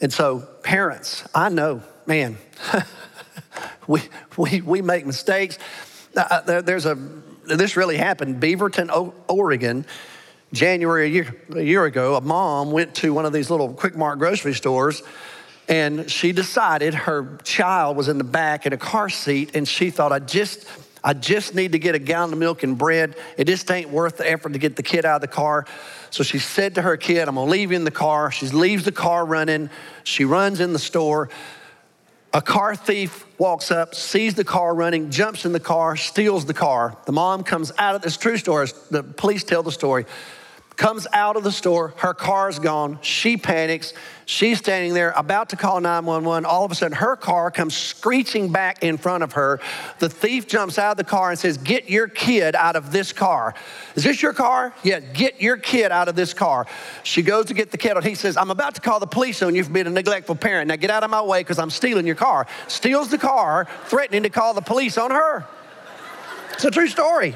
And 0.00 0.12
so, 0.12 0.40
parents, 0.62 1.24
I 1.34 1.48
know, 1.48 1.82
man, 2.06 2.36
we, 3.86 4.00
we, 4.36 4.60
we 4.60 4.82
make 4.82 5.06
mistakes. 5.06 5.58
Uh, 6.16 6.40
there, 6.42 6.62
there's 6.62 6.86
a 6.86 6.94
this 7.44 7.76
really 7.76 7.96
happened. 7.96 8.40
Beaverton, 8.40 9.12
Oregon, 9.28 9.84
January 10.52 11.06
a 11.06 11.08
year, 11.08 11.36
a 11.54 11.62
year 11.62 11.84
ago, 11.84 12.14
a 12.14 12.20
mom 12.20 12.70
went 12.70 12.94
to 12.96 13.12
one 13.12 13.26
of 13.26 13.32
these 13.32 13.50
little 13.50 13.72
Quick 13.72 13.96
Mart 13.96 14.18
grocery 14.18 14.54
stores 14.54 15.02
and 15.68 16.10
she 16.10 16.32
decided 16.32 16.94
her 16.94 17.38
child 17.44 17.96
was 17.96 18.08
in 18.08 18.18
the 18.18 18.24
back 18.24 18.66
in 18.66 18.72
a 18.72 18.76
car 18.76 19.08
seat 19.08 19.54
and 19.54 19.66
she 19.66 19.90
thought, 19.90 20.12
I 20.12 20.18
just, 20.18 20.66
I 21.02 21.14
just 21.14 21.54
need 21.54 21.72
to 21.72 21.78
get 21.78 21.94
a 21.94 21.98
gallon 21.98 22.32
of 22.32 22.38
milk 22.38 22.62
and 22.62 22.76
bread. 22.76 23.16
It 23.36 23.46
just 23.46 23.70
ain't 23.70 23.90
worth 23.90 24.16
the 24.16 24.30
effort 24.30 24.52
to 24.52 24.58
get 24.58 24.76
the 24.76 24.82
kid 24.82 25.04
out 25.04 25.16
of 25.16 25.20
the 25.20 25.28
car. 25.28 25.64
So 26.10 26.22
she 26.22 26.38
said 26.38 26.74
to 26.74 26.82
her 26.82 26.96
kid, 26.96 27.28
I'm 27.28 27.36
gonna 27.36 27.50
leave 27.50 27.70
you 27.70 27.76
in 27.76 27.84
the 27.84 27.90
car. 27.90 28.30
She 28.30 28.46
leaves 28.48 28.84
the 28.84 28.92
car 28.92 29.24
running. 29.24 29.70
She 30.04 30.24
runs 30.24 30.60
in 30.60 30.72
the 30.72 30.78
store. 30.78 31.30
A 32.34 32.40
car 32.40 32.74
thief 32.74 33.26
walks 33.38 33.70
up, 33.70 33.94
sees 33.94 34.34
the 34.34 34.44
car 34.44 34.74
running, 34.74 35.10
jumps 35.10 35.44
in 35.44 35.52
the 35.52 35.60
car, 35.60 35.96
steals 35.96 36.46
the 36.46 36.54
car. 36.54 36.96
The 37.04 37.12
mom 37.12 37.44
comes 37.44 37.72
out 37.76 37.94
of 37.94 38.00
this 38.00 38.16
true 38.16 38.38
story. 38.38 38.68
The 38.90 39.02
police 39.02 39.44
tell 39.44 39.62
the 39.62 39.72
story. 39.72 40.06
Comes 40.76 41.06
out 41.12 41.36
of 41.36 41.44
the 41.44 41.52
store, 41.52 41.92
her 41.98 42.14
car's 42.14 42.58
gone. 42.58 42.98
She 43.02 43.36
panics. 43.36 43.92
She's 44.24 44.58
standing 44.58 44.94
there 44.94 45.12
about 45.16 45.50
to 45.50 45.56
call 45.56 45.80
911. 45.80 46.46
All 46.46 46.64
of 46.64 46.72
a 46.72 46.74
sudden, 46.74 46.96
her 46.96 47.14
car 47.14 47.50
comes 47.50 47.76
screeching 47.76 48.50
back 48.50 48.82
in 48.82 48.96
front 48.96 49.22
of 49.22 49.32
her. 49.32 49.60
The 49.98 50.08
thief 50.08 50.46
jumps 50.46 50.78
out 50.78 50.92
of 50.92 50.96
the 50.96 51.04
car 51.04 51.30
and 51.30 51.38
says, 51.38 51.58
Get 51.58 51.90
your 51.90 52.08
kid 52.08 52.54
out 52.54 52.74
of 52.74 52.90
this 52.90 53.12
car. 53.12 53.54
Is 53.96 54.04
this 54.04 54.22
your 54.22 54.32
car? 54.32 54.72
Yeah, 54.82 55.00
get 55.00 55.42
your 55.42 55.58
kid 55.58 55.92
out 55.92 56.08
of 56.08 56.16
this 56.16 56.32
car. 56.32 56.66
She 57.02 57.20
goes 57.22 57.46
to 57.46 57.54
get 57.54 57.70
the 57.70 57.78
kid. 57.78 58.02
He 58.02 58.14
says, 58.14 58.38
I'm 58.38 58.50
about 58.50 58.74
to 58.76 58.80
call 58.80 58.98
the 58.98 59.06
police 59.06 59.42
on 59.42 59.54
you 59.54 59.64
for 59.64 59.70
being 59.70 59.86
a 59.86 59.90
neglectful 59.90 60.36
parent. 60.36 60.68
Now 60.68 60.76
get 60.76 60.90
out 60.90 61.04
of 61.04 61.10
my 61.10 61.22
way 61.22 61.40
because 61.40 61.58
I'm 61.58 61.70
stealing 61.70 62.06
your 62.06 62.16
car. 62.16 62.46
Steals 62.68 63.10
the 63.10 63.18
car, 63.18 63.68
threatening 63.84 64.22
to 64.22 64.30
call 64.30 64.54
the 64.54 64.62
police 64.62 64.96
on 64.96 65.10
her. 65.10 65.46
It's 66.54 66.64
a 66.64 66.70
true 66.70 66.88
story. 66.88 67.34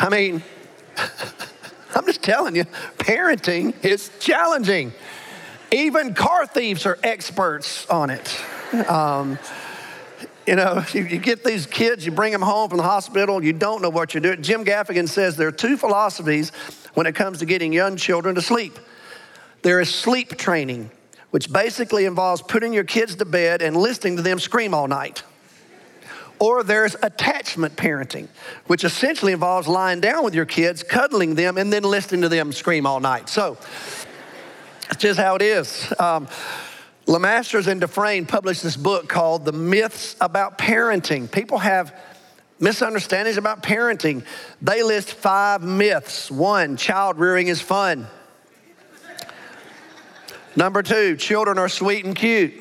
I 0.00 0.08
mean, 0.08 0.42
I'm 1.94 2.06
just 2.06 2.22
telling 2.22 2.56
you, 2.56 2.64
parenting 2.98 3.84
is 3.84 4.10
challenging. 4.20 4.92
Even 5.70 6.14
car 6.14 6.46
thieves 6.46 6.86
are 6.86 6.98
experts 7.02 7.86
on 7.88 8.10
it. 8.10 8.40
Um, 8.88 9.38
you 10.46 10.56
know, 10.56 10.84
you, 10.92 11.02
you, 11.10 11.18
get 11.18 11.44
these 11.44 11.66
kids, 11.66 12.04
you 12.04 12.12
bring 12.12 12.32
them 12.32 12.42
home 12.42 12.68
from 12.68 12.78
the 12.78 12.84
hospital, 12.84 13.42
you 13.42 13.52
don't 13.52 13.82
know 13.82 13.90
what 13.90 14.14
you're 14.14 14.20
doing. 14.20 14.42
Jim 14.42 14.64
Gaffigan 14.64 15.08
says 15.08 15.36
there 15.36 15.48
are 15.48 15.52
two 15.52 15.76
philosophies 15.76 16.50
when 16.94 17.06
it 17.06 17.14
comes 17.14 17.38
to 17.38 17.46
getting 17.46 17.72
young 17.72 17.96
children 17.96 18.34
to 18.34 18.42
sleep. 18.42 18.78
There 19.62 19.80
is 19.80 19.94
sleep 19.94 20.36
training, 20.36 20.90
which 21.30 21.52
basically 21.52 22.04
involves 22.04 22.42
putting 22.42 22.72
your 22.72 22.84
kids 22.84 23.14
to 23.16 23.24
bed 23.24 23.62
and 23.62 23.76
listening 23.76 24.16
to 24.16 24.22
them 24.22 24.38
scream 24.38 24.74
all 24.74 24.88
night. 24.88 25.22
Or 26.42 26.64
there's 26.64 26.96
attachment 27.04 27.76
parenting, 27.76 28.26
which 28.66 28.82
essentially 28.82 29.32
involves 29.32 29.68
lying 29.68 30.00
down 30.00 30.24
with 30.24 30.34
your 30.34 30.44
kids, 30.44 30.82
cuddling 30.82 31.36
them, 31.36 31.56
and 31.56 31.72
then 31.72 31.84
listening 31.84 32.22
to 32.22 32.28
them 32.28 32.50
scream 32.50 32.84
all 32.84 32.98
night. 32.98 33.28
So, 33.28 33.56
that's 34.88 35.00
just 35.00 35.20
how 35.20 35.36
it 35.36 35.42
is. 35.42 35.94
Um, 36.00 36.26
Lemasters 37.06 37.68
and 37.68 37.80
DeFrain 37.80 38.26
published 38.26 38.64
this 38.64 38.76
book 38.76 39.08
called 39.08 39.44
The 39.44 39.52
Myths 39.52 40.16
About 40.20 40.58
Parenting. 40.58 41.30
People 41.30 41.58
have 41.58 41.96
misunderstandings 42.58 43.36
about 43.36 43.62
parenting. 43.62 44.24
They 44.60 44.82
list 44.82 45.12
five 45.12 45.62
myths. 45.62 46.28
One, 46.28 46.76
child 46.76 47.20
rearing 47.20 47.46
is 47.46 47.60
fun. 47.60 48.08
Number 50.56 50.82
two, 50.82 51.16
children 51.16 51.56
are 51.56 51.68
sweet 51.68 52.04
and 52.04 52.16
cute. 52.16 52.54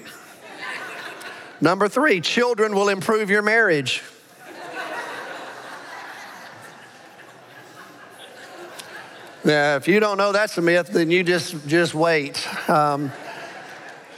Number 1.61 1.87
three, 1.87 2.21
children 2.21 2.73
will 2.73 2.89
improve 2.89 3.29
your 3.29 3.43
marriage. 3.43 4.01
Now, 9.43 9.75
if 9.75 9.87
you 9.87 9.99
don't 9.99 10.17
know 10.17 10.31
that's 10.31 10.57
a 10.57 10.61
myth, 10.61 10.87
then 10.87 11.09
you 11.09 11.23
just 11.23 11.67
just 11.67 11.95
wait. 11.95 12.47
Um, 12.69 13.11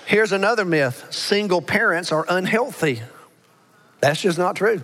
here's 0.05 0.33
another 0.33 0.65
myth: 0.65 1.07
single 1.12 1.62
parents 1.62 2.12
are 2.12 2.25
unhealthy. 2.27 3.01
That's 4.01 4.21
just 4.21 4.38
not 4.38 4.57
true. 4.57 4.83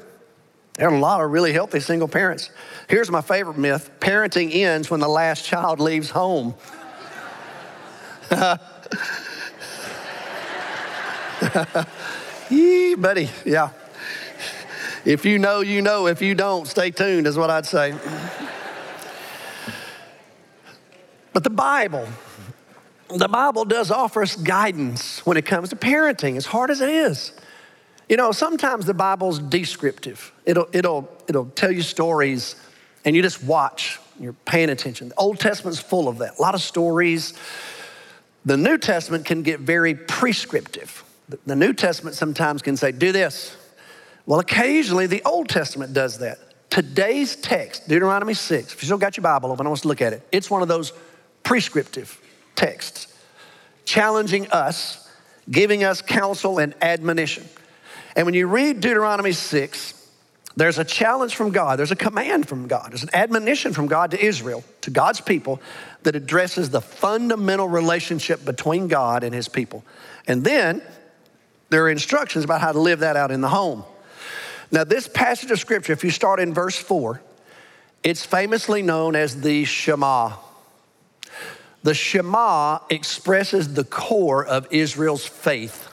There 0.75 0.87
are 0.87 0.93
a 0.93 0.99
lot 0.99 1.19
of 1.19 1.31
really 1.31 1.51
healthy 1.51 1.81
single 1.81 2.07
parents. 2.07 2.51
Here's 2.87 3.11
my 3.11 3.21
favorite 3.21 3.57
myth: 3.57 3.91
parenting 3.99 4.53
ends 4.53 4.89
when 4.89 5.01
the 5.01 5.09
last 5.09 5.43
child 5.43 5.81
leaves 5.81 6.09
home. 6.09 6.55
Yee, 12.49 12.95
buddy, 12.95 13.29
yeah. 13.45 13.69
If 15.05 15.25
you 15.25 15.39
know, 15.39 15.61
you 15.61 15.81
know. 15.81 16.07
If 16.07 16.21
you 16.21 16.35
don't, 16.35 16.67
stay 16.67 16.91
tuned, 16.91 17.27
is 17.27 17.37
what 17.37 17.49
I'd 17.49 17.65
say. 17.65 17.93
But 21.31 21.43
the 21.43 21.49
Bible, 21.49 22.07
the 23.15 23.27
Bible 23.27 23.65
does 23.65 23.91
offer 23.91 24.21
us 24.21 24.35
guidance 24.35 25.25
when 25.25 25.37
it 25.37 25.45
comes 25.45 25.69
to 25.69 25.75
parenting, 25.75 26.35
as 26.35 26.45
hard 26.45 26.69
as 26.71 26.81
it 26.81 26.89
is. 26.89 27.33
You 28.09 28.17
know, 28.17 28.31
sometimes 28.31 28.85
the 28.85 28.93
Bible's 28.93 29.39
descriptive. 29.39 30.33
It'll, 30.45 30.67
it'll, 30.73 31.07
it'll 31.27 31.45
tell 31.51 31.71
you 31.71 31.83
stories, 31.83 32.55
and 33.05 33.15
you 33.15 33.21
just 33.21 33.43
watch. 33.43 33.99
You're 34.19 34.33
paying 34.33 34.69
attention. 34.69 35.09
The 35.09 35.15
Old 35.15 35.39
Testament's 35.39 35.79
full 35.79 36.07
of 36.07 36.17
that. 36.17 36.39
A 36.39 36.41
lot 36.41 36.55
of 36.55 36.61
stories. 36.61 37.35
The 38.43 38.57
New 38.57 38.77
Testament 38.77 39.25
can 39.25 39.43
get 39.43 39.59
very 39.59 39.93
prescriptive. 39.93 41.03
The 41.45 41.55
New 41.55 41.74
Testament 41.74 42.15
sometimes 42.15 42.62
can 42.62 42.75
say, 42.75 42.91
do 42.91 43.12
this. 43.12 43.55
Well, 44.25 44.39
occasionally 44.39 45.07
the 45.07 45.21
Old 45.24 45.50
Testament 45.50 45.93
does 45.93 46.19
that. 46.19 46.39
Today's 46.69 47.36
text, 47.36 47.88
Deuteronomy 47.88 48.33
6, 48.33 48.74
if 48.74 48.81
you 48.81 48.86
still 48.86 48.98
got 48.98 49.17
your 49.17 49.24
Bible 49.24 49.51
open, 49.51 49.65
I 49.65 49.69
want 49.69 49.81
to 49.81 49.88
look 49.88 50.01
at 50.01 50.13
it. 50.13 50.27
It's 50.31 50.50
one 50.50 50.62
of 50.62 50.67
those 50.67 50.93
prescriptive 51.43 52.19
texts, 52.55 53.15
challenging 53.86 54.48
us, 54.51 55.09
giving 55.50 55.83
us 55.83 56.01
counsel 56.01 56.59
and 56.59 56.75
admonition. 56.81 57.48
And 58.15 58.25
when 58.25 58.36
you 58.36 58.48
read 58.48 58.81
Deuteronomy 58.81 59.31
6, 59.31 59.93
there's 60.55 60.77
a 60.77 60.83
challenge 60.83 61.36
from 61.36 61.51
God, 61.51 61.79
there's 61.79 61.91
a 61.91 61.95
command 61.95 62.48
from 62.48 62.67
God, 62.67 62.91
there's 62.91 63.03
an 63.03 63.13
admonition 63.13 63.74
from 63.74 63.88
God 63.88 64.12
to 64.12 64.24
Israel, 64.24 64.63
to 64.81 64.91
God's 64.91 65.21
people, 65.21 65.62
that 66.03 66.15
addresses 66.15 66.69
the 66.69 66.81
fundamental 66.81 67.67
relationship 67.67 68.43
between 68.45 68.88
God 68.88 69.24
and 69.24 69.33
his 69.33 69.48
people. 69.48 69.83
And 70.27 70.43
then 70.43 70.81
there 71.69 71.83
are 71.83 71.89
instructions 71.89 72.43
about 72.43 72.61
how 72.61 72.71
to 72.71 72.79
live 72.79 72.99
that 72.99 73.15
out 73.15 73.31
in 73.31 73.41
the 73.41 73.49
home. 73.49 73.83
Now, 74.71 74.83
this 74.83 75.07
passage 75.07 75.51
of 75.51 75.59
scripture, 75.59 75.93
if 75.93 76.03
you 76.03 76.11
start 76.11 76.39
in 76.39 76.53
verse 76.53 76.77
4, 76.77 77.21
it's 78.03 78.25
famously 78.25 78.81
known 78.81 79.15
as 79.15 79.41
the 79.41 79.65
Shema. 79.65 80.33
The 81.83 81.93
Shema 81.93 82.79
expresses 82.89 83.73
the 83.73 83.83
core 83.83 84.45
of 84.45 84.67
Israel's 84.71 85.25
faith. 85.25 85.88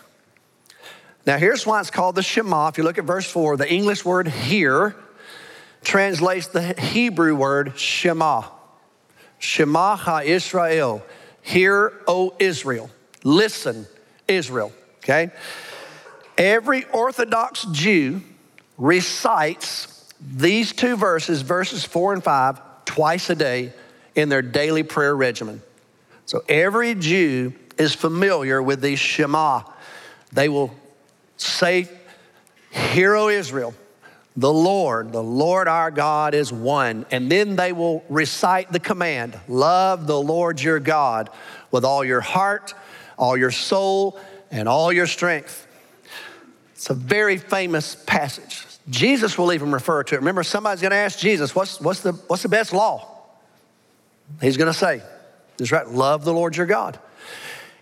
Now, 1.27 1.39
here's 1.39 1.67
why 1.67 1.81
it's 1.81 1.91
called 1.91 2.15
the 2.15 2.23
Shema. 2.23 2.69
If 2.69 2.79
you 2.79 2.85
look 2.85 2.99
at 2.99 3.05
verse 3.05 3.31
4, 3.31 3.57
the 3.57 3.71
English 3.71 4.05
word 4.05 4.29
hear 4.29 4.95
translates 5.83 6.49
the 6.49 6.75
Hebrew 6.81 7.35
word 7.35 7.79
Shema. 7.79 8.45
Shema 9.39 9.97
ha 9.97 10.21
Israel. 10.25 11.03
Hear, 11.43 11.93
O 12.07 12.35
Israel. 12.39 12.91
Listen, 13.25 13.87
Israel. 14.29 14.73
Okay? 15.07 15.31
Every 16.37 16.85
Orthodox 16.87 17.65
Jew 17.71 18.23
recites 18.77 20.13
these 20.21 20.73
two 20.73 20.97
verses, 20.97 21.43
verses 21.43 21.85
four 21.85 22.13
and 22.13 22.23
five, 22.23 22.61
twice 22.85 23.31
a 23.31 23.37
day 23.37 23.73
in 24.17 24.29
their 24.29 24.43
daily 24.43 24.83
prayer 24.83 25.15
regimen. 25.15 25.63
So 26.25 26.43
every 26.49 26.95
Jew 26.97 27.55
is 27.79 27.95
familiar 27.95 28.61
with 28.61 28.81
the 28.81 28.97
Shema. 28.97 29.63
They 30.33 30.49
will 30.49 30.75
say, 31.37 31.89
Hear, 32.71 33.15
O 33.15 33.29
Israel, 33.29 33.75
the 34.37 34.53
Lord, 34.53 35.13
the 35.13 35.23
Lord 35.23 35.69
our 35.69 35.91
God 35.91 36.35
is 36.35 36.53
one. 36.53 37.07
And 37.11 37.31
then 37.31 37.57
they 37.57 37.73
will 37.73 38.05
recite 38.09 38.73
the 38.73 38.81
command 38.81 39.39
love 39.49 40.07
the 40.07 40.21
Lord 40.21 40.61
your 40.61 40.81
God 40.81 41.31
with 41.71 41.85
all 41.85 42.05
your 42.05 42.21
heart, 42.21 42.75
all 43.17 43.37
your 43.37 43.51
soul, 43.51 44.19
and 44.51 44.69
all 44.69 44.93
your 44.93 45.07
strength. 45.07 45.67
It's 46.73 46.91
a 46.91 46.95
very 46.95 47.39
famous 47.39 47.95
passage. 48.07 48.65
Jesus 48.89 49.37
will 49.37 49.53
even 49.53 49.73
refer 49.73 50.05
to 50.05 50.15
it. 50.15 50.19
Remember, 50.19 50.43
somebody's 50.43 50.81
going 50.81 50.93
to 50.93 50.97
ask 50.97 51.19
Jesus, 51.19 51.55
what's, 51.55 51.81
what's, 51.81 52.01
the, 52.01 52.13
what's 52.13 52.43
the 52.43 52.49
best 52.49 52.73
law? 52.73 53.09
He's 54.41 54.57
going 54.57 54.73
to 54.73 54.79
say, 54.79 55.03
is 55.59 55.73
right, 55.73 55.89
love 55.89 56.25
the 56.25 56.33
Lord 56.33 56.57
your 56.57 56.67
God. 56.67 56.99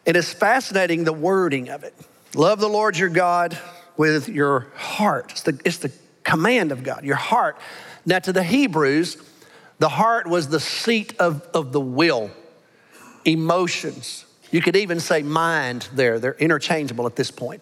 It 0.06 0.16
is 0.16 0.32
fascinating 0.32 1.04
the 1.04 1.12
wording 1.12 1.70
of 1.70 1.84
it. 1.84 1.94
Love 2.34 2.60
the 2.60 2.68
Lord 2.68 2.96
your 2.96 3.08
God 3.08 3.58
with 3.96 4.28
your 4.28 4.68
heart. 4.76 5.32
It's 5.32 5.42
the, 5.42 5.60
it's 5.64 5.78
the 5.78 5.92
command 6.22 6.72
of 6.72 6.82
God, 6.82 7.04
your 7.04 7.16
heart. 7.16 7.58
Now, 8.06 8.18
to 8.20 8.32
the 8.32 8.42
Hebrews, 8.42 9.16
the 9.78 9.88
heart 9.88 10.26
was 10.26 10.48
the 10.48 10.60
seat 10.60 11.14
of, 11.18 11.42
of 11.54 11.72
the 11.72 11.80
will, 11.80 12.30
emotions. 13.24 14.24
You 14.54 14.60
could 14.60 14.76
even 14.76 15.00
say 15.00 15.22
mind 15.24 15.88
there. 15.94 16.20
They're 16.20 16.34
interchangeable 16.34 17.06
at 17.06 17.16
this 17.16 17.32
point. 17.32 17.60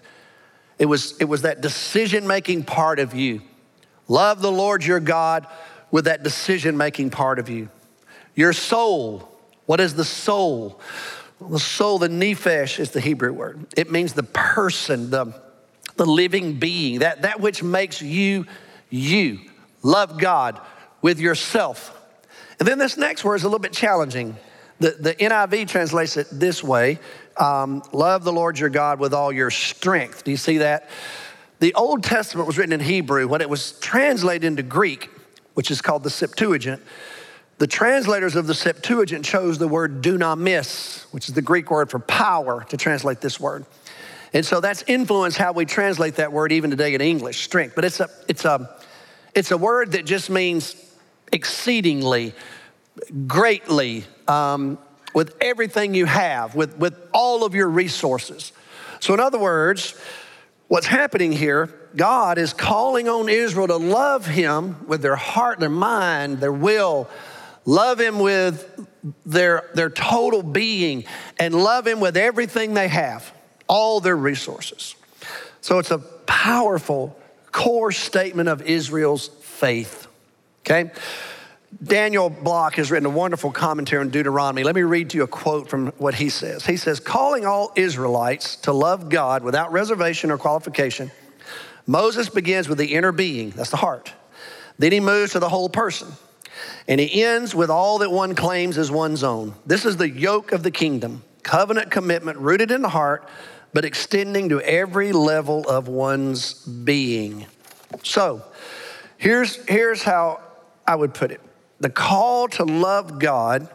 It 0.78 0.84
was, 0.84 1.16
it 1.20 1.24
was 1.24 1.40
that 1.40 1.62
decision 1.62 2.26
making 2.26 2.64
part 2.64 2.98
of 2.98 3.14
you. 3.14 3.40
Love 4.08 4.42
the 4.42 4.52
Lord 4.52 4.84
your 4.84 5.00
God 5.00 5.46
with 5.90 6.04
that 6.04 6.22
decision 6.22 6.76
making 6.76 7.08
part 7.08 7.38
of 7.38 7.48
you. 7.48 7.70
Your 8.34 8.52
soul. 8.52 9.26
What 9.64 9.80
is 9.80 9.94
the 9.94 10.04
soul? 10.04 10.82
The 11.40 11.58
soul, 11.58 11.96
the 11.96 12.10
nephesh 12.10 12.78
is 12.78 12.90
the 12.90 13.00
Hebrew 13.00 13.32
word. 13.32 13.64
It 13.74 13.90
means 13.90 14.12
the 14.12 14.22
person, 14.22 15.08
the, 15.08 15.32
the 15.96 16.04
living 16.04 16.58
being, 16.58 16.98
that, 16.98 17.22
that 17.22 17.40
which 17.40 17.62
makes 17.62 18.02
you 18.02 18.44
you. 18.90 19.40
Love 19.82 20.18
God 20.18 20.60
with 21.00 21.18
yourself. 21.18 21.98
And 22.58 22.68
then 22.68 22.76
this 22.76 22.98
next 22.98 23.24
word 23.24 23.36
is 23.36 23.44
a 23.44 23.46
little 23.46 23.60
bit 23.60 23.72
challenging. 23.72 24.36
The, 24.82 24.96
the 24.98 25.14
NIV 25.14 25.68
translates 25.68 26.16
it 26.16 26.26
this 26.32 26.62
way 26.64 26.98
um, 27.36 27.84
Love 27.92 28.24
the 28.24 28.32
Lord 28.32 28.58
your 28.58 28.68
God 28.68 28.98
with 28.98 29.14
all 29.14 29.32
your 29.32 29.48
strength. 29.50 30.24
Do 30.24 30.32
you 30.32 30.36
see 30.36 30.58
that? 30.58 30.90
The 31.60 31.72
Old 31.74 32.02
Testament 32.02 32.48
was 32.48 32.58
written 32.58 32.72
in 32.72 32.80
Hebrew. 32.80 33.28
When 33.28 33.40
it 33.40 33.48
was 33.48 33.78
translated 33.78 34.42
into 34.42 34.64
Greek, 34.64 35.08
which 35.54 35.70
is 35.70 35.80
called 35.80 36.02
the 36.02 36.10
Septuagint, 36.10 36.82
the 37.58 37.68
translators 37.68 38.34
of 38.34 38.48
the 38.48 38.54
Septuagint 38.54 39.24
chose 39.24 39.56
the 39.56 39.68
word 39.68 40.02
dunamis, 40.02 41.04
which 41.12 41.28
is 41.28 41.34
the 41.36 41.42
Greek 41.42 41.70
word 41.70 41.88
for 41.88 42.00
power, 42.00 42.64
to 42.70 42.76
translate 42.76 43.20
this 43.20 43.38
word. 43.38 43.64
And 44.32 44.44
so 44.44 44.60
that's 44.60 44.82
influenced 44.88 45.38
how 45.38 45.52
we 45.52 45.64
translate 45.64 46.16
that 46.16 46.32
word 46.32 46.50
even 46.50 46.70
today 46.70 46.92
in 46.92 47.00
English, 47.00 47.44
strength. 47.44 47.76
But 47.76 47.84
it's 47.84 48.00
a, 48.00 48.10
it's 48.26 48.44
a, 48.44 48.82
it's 49.32 49.52
a 49.52 49.56
word 49.56 49.92
that 49.92 50.06
just 50.06 50.28
means 50.28 50.74
exceedingly, 51.30 52.34
greatly, 53.28 54.06
um, 54.28 54.78
with 55.14 55.36
everything 55.40 55.94
you 55.94 56.06
have, 56.06 56.54
with, 56.54 56.76
with 56.78 56.94
all 57.12 57.44
of 57.44 57.54
your 57.54 57.68
resources. 57.68 58.52
So, 59.00 59.14
in 59.14 59.20
other 59.20 59.38
words, 59.38 59.94
what's 60.68 60.86
happening 60.86 61.32
here, 61.32 61.72
God 61.96 62.38
is 62.38 62.52
calling 62.54 63.08
on 63.08 63.28
Israel 63.28 63.66
to 63.66 63.76
love 63.76 64.26
Him 64.26 64.86
with 64.86 65.02
their 65.02 65.16
heart, 65.16 65.58
their 65.58 65.68
mind, 65.68 66.38
their 66.38 66.52
will, 66.52 67.08
love 67.64 68.00
Him 68.00 68.18
with 68.18 68.86
their, 69.26 69.68
their 69.74 69.90
total 69.90 70.42
being, 70.42 71.04
and 71.38 71.54
love 71.54 71.86
Him 71.86 72.00
with 72.00 72.16
everything 72.16 72.74
they 72.74 72.88
have, 72.88 73.32
all 73.66 74.00
their 74.00 74.16
resources. 74.16 74.94
So, 75.60 75.78
it's 75.78 75.90
a 75.90 75.98
powerful 75.98 77.18
core 77.50 77.92
statement 77.92 78.48
of 78.48 78.62
Israel's 78.62 79.28
faith. 79.28 80.06
Okay? 80.60 80.90
Daniel 81.82 82.28
Block 82.28 82.74
has 82.74 82.90
written 82.90 83.06
a 83.06 83.10
wonderful 83.10 83.50
commentary 83.50 84.00
on 84.00 84.10
Deuteronomy. 84.10 84.62
Let 84.62 84.74
me 84.74 84.82
read 84.82 85.10
to 85.10 85.16
you 85.16 85.24
a 85.24 85.28
quote 85.28 85.68
from 85.68 85.88
what 85.98 86.14
he 86.14 86.28
says. 86.28 86.66
He 86.66 86.76
says, 86.76 87.00
Calling 87.00 87.46
all 87.46 87.72
Israelites 87.76 88.56
to 88.56 88.72
love 88.72 89.08
God 89.08 89.42
without 89.42 89.72
reservation 89.72 90.30
or 90.30 90.38
qualification, 90.38 91.10
Moses 91.86 92.28
begins 92.28 92.68
with 92.68 92.78
the 92.78 92.94
inner 92.94 93.10
being, 93.10 93.50
that's 93.50 93.70
the 93.70 93.78
heart. 93.78 94.12
Then 94.78 94.92
he 94.92 95.00
moves 95.00 95.32
to 95.32 95.38
the 95.38 95.48
whole 95.48 95.68
person. 95.68 96.08
And 96.86 97.00
he 97.00 97.22
ends 97.24 97.54
with 97.54 97.70
all 97.70 97.98
that 97.98 98.10
one 98.10 98.34
claims 98.34 98.76
is 98.78 98.90
one's 98.90 99.24
own. 99.24 99.54
This 99.66 99.84
is 99.84 99.96
the 99.96 100.08
yoke 100.08 100.52
of 100.52 100.62
the 100.62 100.70
kingdom, 100.70 101.24
covenant 101.42 101.90
commitment 101.90 102.38
rooted 102.38 102.70
in 102.70 102.82
the 102.82 102.88
heart, 102.88 103.28
but 103.72 103.84
extending 103.84 104.50
to 104.50 104.60
every 104.60 105.12
level 105.12 105.68
of 105.68 105.88
one's 105.88 106.54
being. 106.66 107.46
So, 108.02 108.42
here's, 109.16 109.56
here's 109.66 110.02
how 110.02 110.40
I 110.86 110.94
would 110.94 111.14
put 111.14 111.30
it 111.30 111.40
the 111.82 111.90
call 111.90 112.46
to 112.46 112.64
love 112.64 113.18
God, 113.18 113.68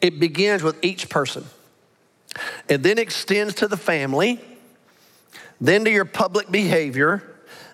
it 0.00 0.18
begins 0.18 0.62
with 0.62 0.82
each 0.82 1.10
person. 1.10 1.44
It 2.66 2.82
then 2.82 2.98
extends 2.98 3.54
to 3.56 3.68
the 3.68 3.76
family, 3.76 4.40
then 5.60 5.84
to 5.84 5.90
your 5.90 6.06
public 6.06 6.50
behavior, 6.50 7.22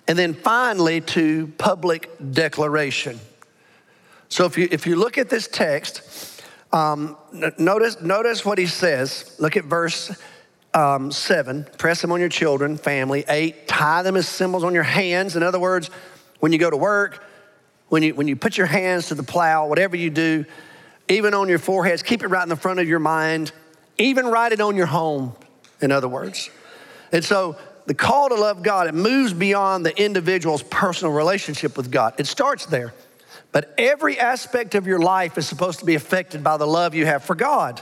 and 0.05 0.17
then 0.17 0.33
finally 0.33 0.99
to 0.99 1.47
public 1.57 2.09
declaration. 2.31 3.19
So 4.27 4.45
if 4.45 4.57
you, 4.57 4.67
if 4.69 4.85
you 4.85 4.97
look 4.97 5.17
at 5.17 5.29
this 5.29 5.47
text, 5.47 6.41
um, 6.73 7.15
notice, 7.57 8.01
notice 8.01 8.43
what 8.43 8.57
he 8.57 8.65
says. 8.65 9.33
Look 9.39 9.55
at 9.55 9.63
verse 9.63 10.11
um, 10.73 11.09
seven. 11.09 11.65
Press 11.77 12.01
them 12.01 12.11
on 12.11 12.19
your 12.19 12.29
children, 12.29 12.75
family. 12.75 13.23
Eight, 13.29 13.67
tie 13.67 14.01
them 14.01 14.17
as 14.17 14.27
symbols 14.27 14.65
on 14.65 14.73
your 14.73 14.83
hands. 14.83 15.37
In 15.37 15.43
other 15.43 15.59
words, 15.59 15.89
when 16.41 16.51
you 16.51 16.57
go 16.57 16.69
to 16.69 16.77
work, 16.77 17.23
when 17.93 18.01
you, 18.01 18.15
when 18.15 18.27
you 18.27 18.35
put 18.35 18.57
your 18.57 18.65
hands 18.65 19.09
to 19.09 19.13
the 19.13 19.21
plow, 19.21 19.67
whatever 19.67 19.95
you 19.95 20.09
do, 20.09 20.45
even 21.09 21.35
on 21.35 21.47
your 21.47 21.59
foreheads, 21.59 22.01
keep 22.01 22.23
it 22.23 22.27
right 22.27 22.41
in 22.41 22.49
the 22.49 22.55
front 22.55 22.79
of 22.79 22.87
your 22.87 22.97
mind, 22.97 23.51
even 23.99 24.25
write 24.25 24.51
it 24.51 24.59
on 24.59 24.75
your 24.75 24.87
home, 24.87 25.35
in 25.79 25.91
other 25.91 26.07
words. 26.07 26.49
And 27.11 27.23
so 27.23 27.55
the 27.85 27.93
call 27.93 28.29
to 28.29 28.33
love 28.33 28.63
God, 28.63 28.87
it 28.87 28.95
moves 28.95 29.31
beyond 29.31 29.85
the 29.85 29.95
individual's 29.95 30.63
personal 30.63 31.13
relationship 31.13 31.77
with 31.77 31.91
God. 31.91 32.15
It 32.17 32.25
starts 32.25 32.65
there. 32.65 32.95
But 33.51 33.71
every 33.77 34.19
aspect 34.19 34.73
of 34.73 34.87
your 34.87 34.97
life 34.97 35.37
is 35.37 35.47
supposed 35.47 35.77
to 35.77 35.85
be 35.85 35.93
affected 35.93 36.43
by 36.43 36.57
the 36.57 36.65
love 36.65 36.95
you 36.95 37.05
have 37.05 37.23
for 37.23 37.35
God. 37.35 37.79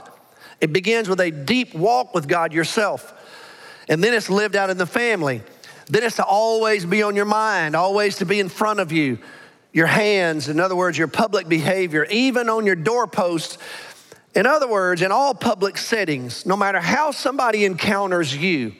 It 0.60 0.74
begins 0.74 1.08
with 1.08 1.20
a 1.20 1.30
deep 1.30 1.72
walk 1.72 2.14
with 2.14 2.28
God 2.28 2.52
yourself. 2.52 3.14
And 3.88 4.04
then 4.04 4.12
it's 4.12 4.28
lived 4.28 4.56
out 4.56 4.68
in 4.68 4.76
the 4.76 4.84
family. 4.84 5.40
Then 5.86 6.02
it's 6.02 6.16
to 6.16 6.24
always 6.24 6.84
be 6.84 7.02
on 7.02 7.16
your 7.16 7.24
mind, 7.24 7.74
always 7.74 8.16
to 8.16 8.26
be 8.26 8.40
in 8.40 8.50
front 8.50 8.78
of 8.78 8.92
you. 8.92 9.18
Your 9.72 9.86
hands, 9.86 10.48
in 10.48 10.60
other 10.60 10.76
words, 10.76 10.98
your 10.98 11.08
public 11.08 11.48
behavior, 11.48 12.04
even 12.10 12.48
on 12.48 12.66
your 12.66 12.76
doorpost. 12.76 13.58
In 14.34 14.46
other 14.46 14.68
words, 14.68 15.02
in 15.02 15.12
all 15.12 15.34
public 15.34 15.78
settings, 15.78 16.44
no 16.44 16.56
matter 16.56 16.80
how 16.80 17.10
somebody 17.10 17.64
encounters 17.64 18.36
you, 18.36 18.74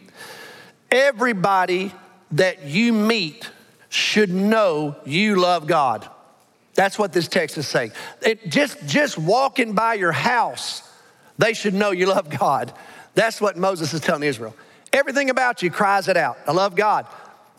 everybody 0.90 1.92
that 2.32 2.64
you 2.64 2.92
meet 2.92 3.50
should 3.88 4.30
know 4.30 4.96
you 5.04 5.36
love 5.36 5.66
God. 5.66 6.08
That's 6.74 6.98
what 6.98 7.12
this 7.12 7.28
text 7.28 7.58
is 7.58 7.68
saying. 7.68 7.92
It, 8.22 8.48
just, 8.48 8.84
just 8.86 9.18
walking 9.18 9.74
by 9.74 9.94
your 9.94 10.12
house, 10.12 10.88
they 11.36 11.52
should 11.52 11.74
know 11.74 11.90
you 11.90 12.06
love 12.06 12.30
God. 12.30 12.72
That's 13.14 13.40
what 13.40 13.56
Moses 13.56 13.92
is 13.92 14.00
telling 14.00 14.22
Israel. 14.22 14.54
Everything 14.92 15.30
about 15.30 15.62
you 15.62 15.70
cries 15.70 16.08
it 16.08 16.16
out. 16.16 16.38
I 16.46 16.52
love 16.52 16.74
God. 16.74 17.06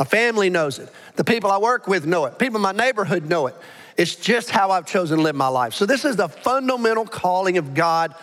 My 0.03 0.09
family 0.09 0.49
knows 0.49 0.79
it. 0.79 0.89
The 1.15 1.23
people 1.23 1.49
I 1.49 1.59
work 1.59 1.87
with 1.87 2.05
know 2.05 2.25
it. 2.25 2.37
People 2.37 2.57
in 2.57 2.61
my 2.61 2.73
neighborhood 2.73 3.29
know 3.29 3.47
it. 3.47 3.55
It's 3.95 4.17
just 4.17 4.49
how 4.49 4.69
I've 4.69 4.85
chosen 4.85 5.19
to 5.19 5.23
live 5.23 5.33
my 5.33 5.47
life. 5.47 5.73
So, 5.73 5.85
this 5.85 6.03
is 6.03 6.17
the 6.17 6.27
fundamental 6.27 7.05
calling 7.05 7.57
of 7.57 7.73
God, 7.73 8.13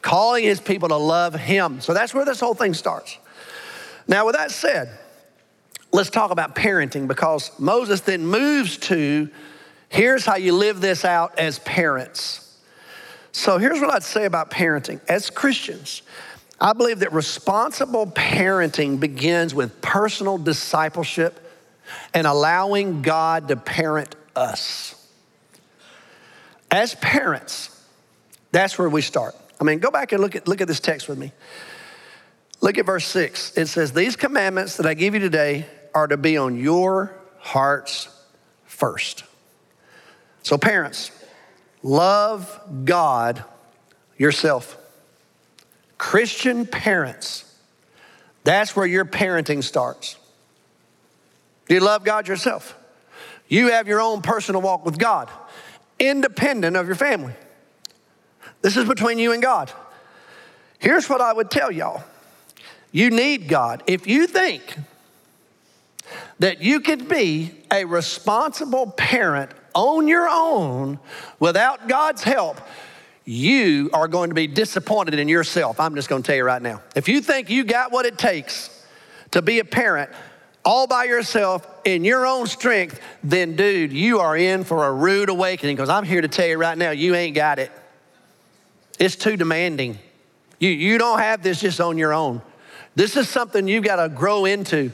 calling 0.00 0.44
his 0.44 0.60
people 0.60 0.88
to 0.88 0.96
love 0.96 1.34
him. 1.34 1.82
So, 1.82 1.92
that's 1.92 2.14
where 2.14 2.24
this 2.24 2.40
whole 2.40 2.54
thing 2.54 2.72
starts. 2.72 3.18
Now, 4.08 4.24
with 4.24 4.34
that 4.34 4.50
said, 4.50 4.98
let's 5.92 6.08
talk 6.08 6.30
about 6.30 6.54
parenting 6.54 7.06
because 7.06 7.50
Moses 7.58 8.00
then 8.00 8.24
moves 8.26 8.78
to 8.78 9.28
here's 9.90 10.24
how 10.24 10.36
you 10.36 10.54
live 10.54 10.80
this 10.80 11.04
out 11.04 11.38
as 11.38 11.58
parents. 11.58 12.58
So, 13.32 13.58
here's 13.58 13.78
what 13.78 13.92
I'd 13.92 14.04
say 14.04 14.24
about 14.24 14.50
parenting. 14.50 15.02
As 15.06 15.28
Christians, 15.28 16.00
I 16.60 16.74
believe 16.74 16.98
that 16.98 17.12
responsible 17.12 18.06
parenting 18.06 19.00
begins 19.00 19.54
with 19.54 19.80
personal 19.80 20.36
discipleship 20.36 21.40
and 22.12 22.26
allowing 22.26 23.02
God 23.02 23.48
to 23.48 23.56
parent 23.56 24.14
us. 24.36 24.94
As 26.70 26.94
parents, 26.96 27.82
that's 28.52 28.78
where 28.78 28.88
we 28.88 29.00
start. 29.00 29.34
I 29.60 29.64
mean, 29.64 29.78
go 29.78 29.90
back 29.90 30.12
and 30.12 30.20
look 30.20 30.36
at, 30.36 30.46
look 30.46 30.60
at 30.60 30.68
this 30.68 30.80
text 30.80 31.08
with 31.08 31.18
me. 31.18 31.32
Look 32.60 32.76
at 32.76 32.84
verse 32.84 33.06
six. 33.06 33.56
It 33.56 33.66
says, 33.66 33.92
These 33.92 34.16
commandments 34.16 34.76
that 34.76 34.86
I 34.86 34.94
give 34.94 35.14
you 35.14 35.20
today 35.20 35.66
are 35.94 36.06
to 36.06 36.16
be 36.16 36.36
on 36.36 36.58
your 36.58 37.16
hearts 37.38 38.08
first. 38.64 39.24
So, 40.42 40.58
parents, 40.58 41.10
love 41.82 42.60
God 42.84 43.44
yourself. 44.18 44.76
Christian 46.00 46.64
parents, 46.64 47.44
that's 48.42 48.74
where 48.74 48.86
your 48.86 49.04
parenting 49.04 49.62
starts. 49.62 50.16
Do 51.68 51.74
you 51.74 51.80
love 51.80 52.04
God 52.04 52.26
yourself? 52.26 52.74
You 53.48 53.72
have 53.72 53.86
your 53.86 54.00
own 54.00 54.22
personal 54.22 54.62
walk 54.62 54.86
with 54.86 54.96
God, 54.96 55.28
independent 55.98 56.74
of 56.74 56.86
your 56.86 56.96
family. 56.96 57.34
This 58.62 58.78
is 58.78 58.88
between 58.88 59.18
you 59.18 59.32
and 59.32 59.42
God. 59.42 59.70
Here's 60.78 61.06
what 61.06 61.20
I 61.20 61.34
would 61.34 61.50
tell 61.50 61.70
y'all 61.70 62.02
you 62.92 63.10
need 63.10 63.46
God. 63.46 63.82
If 63.86 64.06
you 64.06 64.26
think 64.26 64.78
that 66.38 66.62
you 66.62 66.80
could 66.80 67.10
be 67.10 67.52
a 67.70 67.84
responsible 67.84 68.90
parent 68.92 69.50
on 69.74 70.08
your 70.08 70.26
own 70.30 70.98
without 71.38 71.88
God's 71.88 72.24
help, 72.24 72.58
you 73.24 73.90
are 73.92 74.08
going 74.08 74.30
to 74.30 74.34
be 74.34 74.46
disappointed 74.46 75.18
in 75.18 75.28
yourself. 75.28 75.78
I'm 75.78 75.94
just 75.94 76.08
going 76.08 76.22
to 76.22 76.26
tell 76.26 76.36
you 76.36 76.44
right 76.44 76.62
now. 76.62 76.82
If 76.96 77.08
you 77.08 77.20
think 77.20 77.50
you 77.50 77.64
got 77.64 77.92
what 77.92 78.06
it 78.06 78.18
takes 78.18 78.84
to 79.32 79.42
be 79.42 79.58
a 79.58 79.64
parent 79.64 80.10
all 80.64 80.86
by 80.86 81.04
yourself 81.04 81.66
in 81.84 82.04
your 82.04 82.26
own 82.26 82.46
strength, 82.46 83.00
then 83.22 83.56
dude, 83.56 83.92
you 83.92 84.20
are 84.20 84.36
in 84.36 84.64
for 84.64 84.86
a 84.86 84.92
rude 84.92 85.28
awakening 85.28 85.76
because 85.76 85.88
I'm 85.88 86.04
here 86.04 86.20
to 86.20 86.28
tell 86.28 86.46
you 86.46 86.58
right 86.58 86.76
now, 86.76 86.90
you 86.90 87.14
ain't 87.14 87.34
got 87.34 87.58
it. 87.58 87.72
It's 88.98 89.16
too 89.16 89.36
demanding. 89.36 89.98
You, 90.58 90.68
you 90.68 90.98
don't 90.98 91.18
have 91.18 91.42
this 91.42 91.60
just 91.60 91.80
on 91.80 91.96
your 91.96 92.12
own. 92.12 92.42
This 92.94 93.16
is 93.16 93.28
something 93.28 93.66
you've 93.66 93.84
got 93.84 93.96
to 93.96 94.08
grow 94.08 94.44
into. 94.44 94.92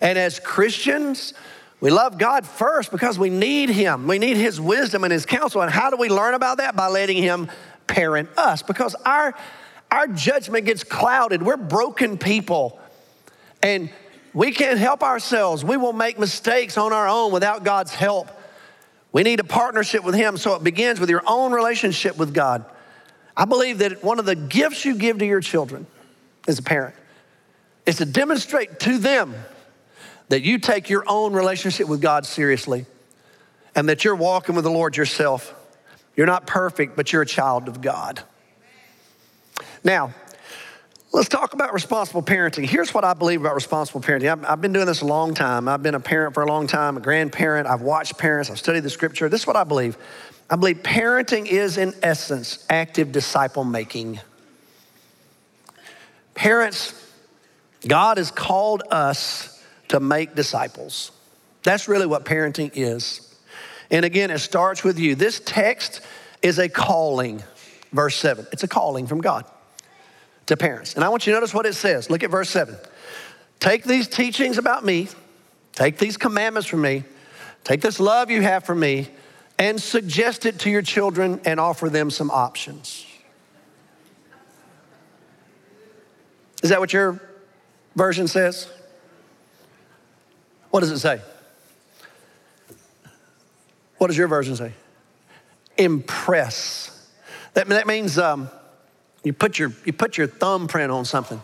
And 0.00 0.16
as 0.16 0.38
Christians, 0.38 1.34
we 1.80 1.90
love 1.90 2.18
God 2.18 2.46
first 2.46 2.90
because 2.90 3.18
we 3.18 3.30
need 3.30 3.70
Him. 3.70 4.06
We 4.06 4.18
need 4.18 4.36
His 4.36 4.60
wisdom 4.60 5.04
and 5.04 5.12
His 5.12 5.24
counsel. 5.24 5.62
And 5.62 5.70
how 5.70 5.90
do 5.90 5.96
we 5.96 6.08
learn 6.08 6.34
about 6.34 6.58
that? 6.58 6.74
By 6.74 6.88
letting 6.88 7.22
Him 7.22 7.48
parent 7.86 8.28
us 8.36 8.62
because 8.62 8.94
our, 9.06 9.34
our 9.90 10.08
judgment 10.08 10.66
gets 10.66 10.84
clouded. 10.84 11.42
We're 11.42 11.56
broken 11.56 12.18
people 12.18 12.78
and 13.62 13.90
we 14.34 14.52
can't 14.52 14.78
help 14.78 15.02
ourselves. 15.02 15.64
We 15.64 15.76
will 15.76 15.92
make 15.92 16.18
mistakes 16.18 16.76
on 16.76 16.92
our 16.92 17.08
own 17.08 17.32
without 17.32 17.64
God's 17.64 17.94
help. 17.94 18.28
We 19.12 19.22
need 19.22 19.40
a 19.40 19.44
partnership 19.44 20.04
with 20.04 20.14
Him, 20.14 20.36
so 20.36 20.54
it 20.54 20.62
begins 20.62 21.00
with 21.00 21.10
your 21.10 21.22
own 21.26 21.52
relationship 21.52 22.16
with 22.18 22.34
God. 22.34 22.64
I 23.36 23.46
believe 23.46 23.78
that 23.78 24.04
one 24.04 24.18
of 24.18 24.26
the 24.26 24.36
gifts 24.36 24.84
you 24.84 24.96
give 24.96 25.18
to 25.18 25.26
your 25.26 25.40
children 25.40 25.86
as 26.46 26.58
a 26.58 26.62
parent 26.62 26.94
is 27.86 27.96
to 27.96 28.04
demonstrate 28.04 28.80
to 28.80 28.98
them 28.98 29.34
that 30.28 30.42
you 30.42 30.58
take 30.58 30.90
your 30.90 31.04
own 31.06 31.32
relationship 31.32 31.88
with 31.88 32.00
God 32.00 32.26
seriously 32.26 32.86
and 33.74 33.88
that 33.88 34.04
you're 34.04 34.16
walking 34.16 34.54
with 34.54 34.64
the 34.64 34.70
Lord 34.70 34.96
yourself. 34.96 35.54
You're 36.16 36.26
not 36.26 36.46
perfect, 36.46 36.96
but 36.96 37.12
you're 37.12 37.22
a 37.22 37.26
child 37.26 37.68
of 37.68 37.80
God. 37.80 38.22
Now, 39.84 40.12
let's 41.12 41.28
talk 41.28 41.54
about 41.54 41.72
responsible 41.72 42.22
parenting. 42.22 42.66
Here's 42.66 42.92
what 42.92 43.04
I 43.04 43.14
believe 43.14 43.40
about 43.40 43.54
responsible 43.54 44.00
parenting. 44.00 44.30
I've, 44.30 44.44
I've, 44.44 44.60
been 44.60 44.72
doing 44.72 44.86
this 44.86 45.00
a 45.00 45.06
long 45.06 45.34
time. 45.34 45.68
I've 45.68 45.82
been 45.82 45.94
a 45.94 46.00
parent 46.00 46.34
for 46.34 46.42
a 46.42 46.46
long 46.46 46.66
time, 46.66 46.96
a 46.96 47.00
grandparent. 47.00 47.66
I've 47.66 47.82
watched 47.82 48.18
parents, 48.18 48.50
I've 48.50 48.58
studied 48.58 48.80
the 48.80 48.90
scripture. 48.90 49.28
This 49.28 49.42
is 49.42 49.46
what 49.46 49.56
I 49.56 49.64
believe. 49.64 49.96
I 50.50 50.56
believe 50.56 50.78
parenting 50.82 51.46
is, 51.46 51.76
in 51.76 51.94
essence, 52.02 52.64
active 52.70 53.12
disciple 53.12 53.64
making. 53.64 54.20
Parents, 56.34 56.94
God 57.86 58.16
has 58.16 58.30
called 58.30 58.82
us 58.90 59.57
to 59.88 60.00
make 60.00 60.34
disciples. 60.34 61.12
That's 61.62 61.88
really 61.88 62.06
what 62.06 62.24
parenting 62.24 62.70
is. 62.74 63.34
And 63.90 64.04
again, 64.04 64.30
it 64.30 64.38
starts 64.38 64.84
with 64.84 64.98
you. 64.98 65.14
This 65.14 65.40
text 65.44 66.00
is 66.42 66.58
a 66.58 66.68
calling, 66.68 67.42
verse 67.92 68.16
7. 68.16 68.46
It's 68.52 68.62
a 68.62 68.68
calling 68.68 69.06
from 69.06 69.20
God 69.20 69.44
to 70.46 70.56
parents. 70.56 70.94
And 70.94 71.04
I 71.04 71.08
want 71.08 71.26
you 71.26 71.32
to 71.32 71.36
notice 71.36 71.54
what 71.54 71.66
it 71.66 71.74
says. 71.74 72.10
Look 72.10 72.22
at 72.22 72.30
verse 72.30 72.50
7. 72.50 72.76
Take 73.60 73.84
these 73.84 74.08
teachings 74.08 74.56
about 74.58 74.84
me, 74.84 75.08
take 75.72 75.98
these 75.98 76.16
commandments 76.16 76.68
from 76.68 76.82
me, 76.82 77.04
take 77.64 77.80
this 77.80 77.98
love 77.98 78.30
you 78.30 78.40
have 78.42 78.64
for 78.64 78.74
me, 78.74 79.08
and 79.58 79.80
suggest 79.80 80.46
it 80.46 80.60
to 80.60 80.70
your 80.70 80.82
children 80.82 81.40
and 81.44 81.58
offer 81.58 81.88
them 81.88 82.10
some 82.10 82.30
options. 82.30 83.04
Is 86.62 86.70
that 86.70 86.80
what 86.80 86.92
your 86.92 87.20
version 87.96 88.28
says? 88.28 88.70
What 90.70 90.80
does 90.80 90.90
it 90.90 90.98
say? 90.98 91.20
What 93.98 94.08
does 94.08 94.16
your 94.16 94.28
version 94.28 94.56
say? 94.56 94.72
Impress. 95.76 97.08
That, 97.54 97.68
that 97.68 97.86
means 97.86 98.18
um, 98.18 98.48
you, 99.24 99.32
put 99.32 99.58
your, 99.58 99.72
you 99.84 99.92
put 99.92 100.16
your 100.16 100.26
thumbprint 100.26 100.92
on 100.92 101.04
something 101.04 101.40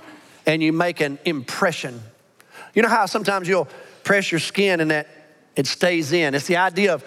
and 0.47 0.63
you 0.63 0.73
make 0.73 1.01
an 1.01 1.19
impression. 1.25 2.01
You 2.75 2.83
know 2.83 2.89
how 2.89 3.07
sometimes 3.07 3.49
you'll 3.49 3.69
press 4.03 4.31
your 4.31 4.41
skin 4.41 4.81
and 4.81 4.91
that 4.91 5.09
it 5.57 5.67
stays 5.67 6.13
in? 6.13 6.35
It's 6.35 6.47
the 6.47 6.59
idea 6.59 6.95
of 6.95 7.05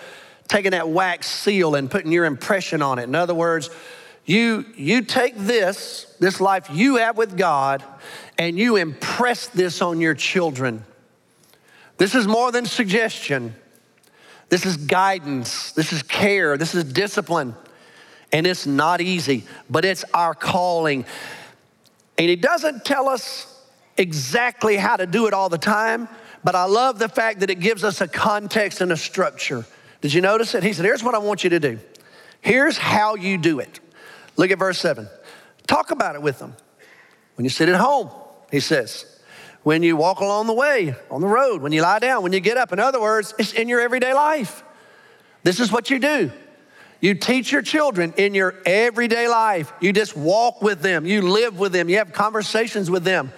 taking 0.48 0.72
that 0.72 0.90
wax 0.90 1.28
seal 1.28 1.76
and 1.76 1.90
putting 1.92 2.12
your 2.12 2.26
impression 2.26 2.82
on 2.82 3.00
it. 3.00 3.04
In 3.04 3.16
other 3.16 3.36
words, 3.36 3.70
you, 4.26 4.66
you 4.76 5.04
take 5.04 5.38
this, 5.38 6.16
this 6.20 6.42
life 6.42 6.70
you 6.72 6.98
have 6.98 7.18
with 7.18 7.38
God, 7.38 7.84
and 8.38 8.58
you 8.58 8.76
impress 8.76 9.48
this 9.48 9.82
on 9.82 10.02
your 10.02 10.14
children. 10.14 10.84
This 11.98 12.16
is 12.16 12.28
more 12.28 12.52
than 12.52 12.66
suggestion. 12.66 13.56
This 14.50 14.66
is 14.66 14.78
guidance. 14.78 15.72
This 15.72 15.92
is 15.92 16.04
care. 16.04 16.58
This 16.58 16.76
is 16.76 16.84
discipline. 16.84 17.56
And 18.32 18.46
it's 18.46 18.66
not 18.66 19.02
easy, 19.02 19.46
but 19.70 19.86
it's 19.86 20.06
our 20.14 20.34
calling. 20.34 21.06
And 22.18 22.30
He 22.30 22.36
doesn't 22.36 22.86
tell 22.86 23.10
us 23.10 23.54
exactly 23.98 24.78
how 24.78 24.96
to 24.96 25.06
do 25.06 25.28
it 25.28 25.34
all 25.34 25.50
the 25.50 25.58
time, 25.58 26.08
but 26.44 26.56
I 26.56 26.66
love 26.66 27.00
the 27.00 27.10
fact 27.10 27.40
that 27.40 27.50
it 27.50 27.60
gives 27.60 27.84
us 27.84 28.00
a 28.02 28.08
context 28.08 28.82
and 28.82 28.92
a 28.92 28.98
structure. 28.98 29.66
Did 30.02 30.14
you 30.14 30.22
notice 30.22 30.54
it? 30.56 30.64
He 30.64 30.74
said, 30.74 30.86
Here's 30.86 31.04
what 31.04 31.16
I 31.16 31.18
want 31.18 31.44
you 31.44 31.50
to 31.52 31.60
do. 31.60 31.80
Here's 32.42 32.78
how 32.78 33.16
you 33.16 33.38
do 33.38 33.60
it. 33.60 33.80
Look 34.36 34.52
at 34.52 34.60
verse 34.60 34.80
7. 34.80 35.10
Talk 35.66 35.92
about 35.92 36.16
it 36.16 36.22
with 36.22 36.40
them. 36.40 36.56
When 37.36 37.44
you 37.44 37.50
sit 37.50 37.70
at 37.70 37.76
home, 37.76 38.10
he 38.52 38.60
says, 38.60 39.17
when 39.68 39.84
you 39.84 39.98
walk 39.98 40.22
along 40.22 40.48
the 40.48 40.54
way, 40.54 40.96
on 41.12 41.20
the 41.20 41.28
road, 41.28 41.62
when 41.62 41.74
you 41.74 41.82
lie 41.82 42.00
down, 42.00 42.24
when 42.24 42.32
you 42.32 42.40
get 42.40 42.56
up. 42.56 42.72
In 42.72 42.80
other 42.80 43.02
words, 43.02 43.34
it's 43.38 43.52
in 43.52 43.68
your 43.68 43.82
everyday 43.82 44.14
life. 44.14 44.64
This 45.44 45.60
is 45.60 45.74
what 45.74 45.90
you 45.90 46.00
do. 46.00 46.32
You 47.02 47.16
teach 47.16 47.52
your 47.52 47.62
children 47.62 48.14
in 48.16 48.34
your 48.34 48.56
everyday 48.66 49.28
life. 49.28 49.74
You 49.82 49.92
just 49.92 50.16
walk 50.16 50.62
with 50.62 50.80
them, 50.80 51.06
you 51.06 51.22
live 51.22 51.60
with 51.60 51.74
them, 51.74 51.90
you 51.90 51.98
have 51.98 52.14
conversations 52.14 52.90
with 52.90 53.04
them. 53.04 53.34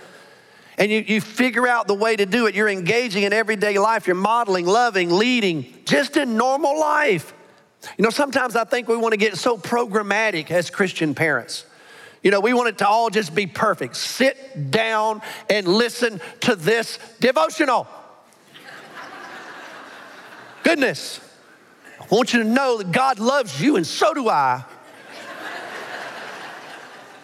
And 0.78 0.92
you, 0.92 1.00
you 1.00 1.20
figure 1.20 1.68
out 1.68 1.88
the 1.88 1.96
way 1.96 2.16
to 2.16 2.28
do 2.28 2.46
it. 2.46 2.54
You're 2.54 2.70
engaging 2.70 3.24
in 3.24 3.34
everyday 3.34 3.80
life. 3.80 4.06
You're 4.06 4.16
modeling, 4.16 4.68
loving, 4.68 5.10
leading, 5.10 5.66
just 5.86 6.16
in 6.16 6.38
normal 6.38 6.80
life. 6.80 7.34
You 7.98 8.04
know, 8.04 8.12
sometimes 8.12 8.56
I 8.56 8.66
think 8.66 8.88
we 8.88 8.98
want 8.98 9.14
to 9.14 9.18
get 9.18 9.36
so 9.36 9.58
programmatic 9.58 10.52
as 10.52 10.70
Christian 10.70 11.16
parents. 11.16 11.66
You 12.22 12.32
know, 12.32 12.42
we 12.42 12.54
want 12.54 12.70
it 12.70 12.78
to 12.80 12.88
all 12.88 13.10
just 13.10 13.34
be 13.34 13.48
perfect. 13.48 13.96
Sit 13.96 14.72
down 14.72 15.22
and 15.50 15.68
listen 15.68 16.20
to 16.42 16.56
this 16.56 17.00
devotional. 17.20 17.88
Goodness. 20.64 21.22
I 22.00 22.16
want 22.16 22.34
you 22.34 22.44
to 22.44 22.50
know 22.50 22.80
that 22.80 22.92
God 22.92 23.20
loves 23.20 23.62
you, 23.62 23.76
and 23.76 23.88
so 23.88 24.14
do 24.14 24.30
I. 24.30 24.64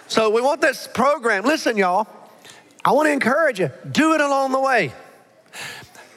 so 0.08 0.30
we 0.30 0.42
want 0.42 0.62
this 0.62 0.88
program. 0.88 1.44
Listen, 1.44 1.76
y'all, 1.76 2.08
I 2.84 2.92
want 2.92 3.08
to 3.08 3.12
encourage 3.12 3.60
you 3.60 3.72
do 3.92 4.14
it 4.14 4.22
along 4.22 4.52
the 4.52 4.60
way. 4.60 4.94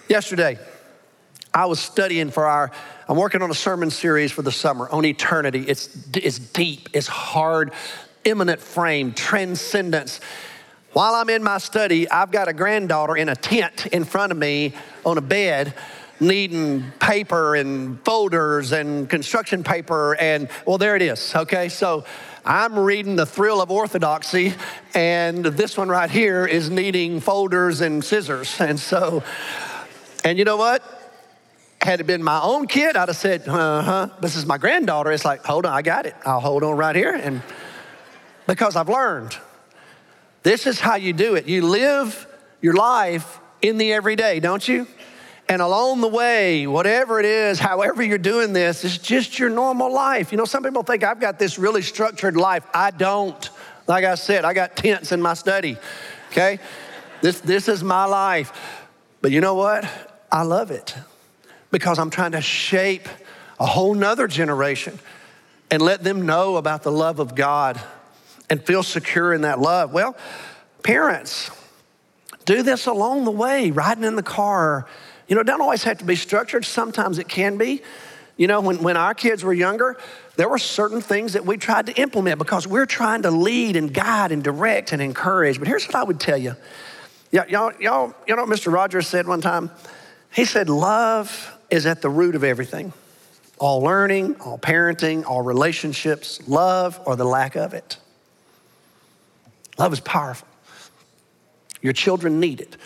Yesterday, 0.09 0.59
I 1.53 1.67
was 1.67 1.81
studying 1.81 2.31
for 2.31 2.47
our, 2.47 2.71
I'm 3.09 3.17
working 3.17 3.43
on 3.43 3.51
a 3.51 3.55
sermon 3.55 3.91
series 3.91 4.31
for 4.31 4.43
the 4.43 4.53
summer 4.53 4.89
on 4.89 5.05
eternity. 5.05 5.65
It's, 5.67 5.89
it's 6.15 6.39
deep, 6.39 6.91
it's 6.93 7.07
hard, 7.07 7.73
immanent 8.29 8.61
frame, 8.61 9.13
transcendence. 9.13 10.21
While 10.93 11.15
I'm 11.15 11.31
in 11.31 11.43
my 11.43 11.59
study, 11.59 12.11
I've 12.11 12.31
got 12.31 12.49
a 12.49 12.53
granddaughter 12.53 13.17
in 13.17 13.29
a 13.29 13.37
tent 13.37 13.87
in 13.87 14.05
front 14.05 14.33
of 14.33 14.39
me 14.39 14.75
on 15.05 15.19
a 15.19 15.21
bed 15.21 15.75
needing 16.21 16.91
paper 16.99 17.55
and 17.55 18.01
folders 18.05 18.73
and 18.73 19.09
construction 19.09 19.63
paper 19.63 20.17
and 20.17 20.49
well 20.67 20.79
there 20.79 20.97
it 20.97 21.03
is 21.03 21.35
okay? 21.35 21.69
So 21.69 22.05
i'm 22.45 22.79
reading 22.79 23.17
the 23.17 23.27
thrill 23.27 23.61
of 23.61 23.71
orthodoxy 23.71 24.55
and 24.95 25.45
this 25.45 25.77
one 25.77 25.89
right 25.89 26.11
here 26.11 26.47
is 26.47 26.71
needing 26.71 27.21
folders 27.21 27.81
and 27.81 28.05
scissors. 28.05 28.61
And 28.61 28.81
so 28.81 29.23
and 30.25 30.39
you 30.39 30.45
know 30.45 30.57
what? 30.57 30.83
Had 31.81 32.01
it 32.01 32.07
been 32.09 32.23
my 32.23 32.41
own 32.43 32.67
kid 32.67 32.97
i'd 32.97 33.09
have 33.09 33.17
said 33.17 33.47
uh-huh 33.47 34.09
this 34.21 34.35
is 34.35 34.45
my 34.45 34.59
granddaughter. 34.59 35.13
It's 35.13 35.25
like 35.25 35.45
hold 35.45 35.67
on 35.67 35.73
i 35.73 35.83
got 35.83 36.07
it. 36.07 36.17
I'll 36.25 36.41
hold 36.41 36.65
on 36.65 36.77
right 36.77 36.97
here 36.97 37.15
and 37.15 37.43
because 38.49 38.75
i've 38.75 38.89
learned 38.89 39.39
this 40.43 40.67
is 40.67 40.81
how 40.81 40.97
you 40.97 41.13
do 41.13 41.37
it 41.37 41.47
you 41.47 41.65
live 41.65 42.27
your 42.61 42.75
life 42.75 43.39
in 43.63 43.79
the 43.79 43.93
everyday 43.93 44.41
don't 44.41 44.67
you 44.67 44.89
and 45.51 45.63
along 45.63 46.03
the 46.03 46.09
way, 46.09 46.67
whatever 46.67 47.19
it 47.19 47.25
is, 47.25 47.59
however 47.59 48.03
you're 48.03 48.19
doing 48.19 48.53
this, 48.53 48.85
it's 48.85 48.99
just 48.99 49.39
your 49.39 49.49
normal 49.49 49.91
life. 49.91 50.31
You 50.31 50.37
know, 50.37 50.45
some 50.45 50.63
people 50.63 50.83
think 50.83 51.03
I've 51.03 51.21
got 51.21 51.39
this 51.39 51.59
really 51.59 51.81
structured 51.81 52.37
life. 52.37 52.67
I 52.75 52.91
don't. 52.91 53.49
Like 53.87 54.05
I 54.05 54.15
said, 54.17 54.45
I 54.45 54.53
got 54.53 54.77
tents 54.77 55.11
in 55.11 55.23
my 55.23 55.33
study, 55.33 55.79
okay? 56.31 56.59
This, 57.23 57.41
this 57.41 57.67
is 57.69 57.83
my 57.83 58.05
life. 58.05 58.53
But 59.23 59.31
you 59.31 59.41
know 59.41 59.55
what? 59.55 59.89
I 60.31 60.43
love 60.43 60.71
it 60.71 60.95
because 61.71 61.99
I'm 61.99 62.11
trying 62.11 62.33
to 62.33 62.43
shape 62.43 63.09
a 63.59 63.65
whole 63.65 63.95
nother 63.95 64.29
generation 64.29 64.99
and 65.71 65.81
let 65.81 66.05
them 66.05 66.27
know 66.27 66.57
about 66.57 66.83
the 66.83 66.93
love 66.93 67.19
of 67.19 67.35
God 67.35 67.81
and 68.51 68.65
feel 68.65 68.83
secure 68.83 69.33
in 69.33 69.43
that 69.43 69.59
love. 69.59 69.93
Well, 69.93 70.17
parents, 70.83 71.51
do 72.45 72.63
this 72.63 72.87
along 72.87 73.25
the 73.25 73.31
way, 73.31 73.71
riding 73.71 74.05
in 74.05 74.17
the 74.17 74.23
car 74.23 74.87
you 75.29 75.35
know, 75.35 75.43
it 75.43 75.47
doesn't 75.47 75.61
always 75.61 75.85
have 75.85 75.99
to 75.99 76.05
be 76.05 76.17
structured, 76.17 76.65
sometimes 76.65 77.19
it 77.19 77.29
can 77.29 77.59
be. 77.59 77.83
You 78.39 78.47
know, 78.47 78.61
when, 78.61 78.83
when 78.83 78.97
our 78.97 79.15
kids 79.15 79.45
were 79.45 79.53
younger, 79.53 79.99
there 80.37 80.49
were 80.49 80.59
certain 80.59 81.01
things 81.01 81.35
that 81.35 81.45
we 81.45 81.57
tried 81.57 81.87
to 81.87 82.01
implement 82.01 82.39
because 82.39 82.67
we're 82.67 82.87
trying 82.87 83.23
to 83.23 83.31
lead 83.31 83.77
and 83.77 83.93
guide 83.93 84.33
and 84.33 84.43
direct 84.43 84.93
and 84.93 85.03
encourage. 85.03 85.59
But 85.59 85.69
here's 85.69 85.87
what 85.87 85.97
I 85.97 86.05
would 86.05 86.21
tell 86.21 86.39
you. 86.39 86.55
Y'all, 87.31 87.47
y'all, 87.49 87.73
y'all, 87.79 88.15
you 88.27 88.37
know 88.37 88.45
what 88.45 88.51
Mr. 88.51 88.73
Rogers 88.73 89.07
said 89.07 89.27
one 89.27 89.41
time? 89.41 89.71
He 90.33 90.45
said, 90.45 90.71
Love 90.71 91.59
is 91.69 91.85
at 91.85 92.01
the 92.01 92.09
root 92.09 92.35
of 92.35 92.45
everything. 92.45 92.93
All 93.59 93.81
learning, 93.83 94.37
all 94.41 94.57
parenting, 94.57 95.27
all 95.27 95.43
relationships, 95.43 96.41
love 96.49 96.99
or 97.05 97.17
the 97.17 97.25
lack 97.25 97.57
of 97.57 97.75
it. 97.75 97.99
Love 99.79 99.93
is 99.93 100.01
powerful. 100.01 100.49
Your 101.81 101.93
children 101.93 102.41
need 102.41 102.61
it. 102.61 102.77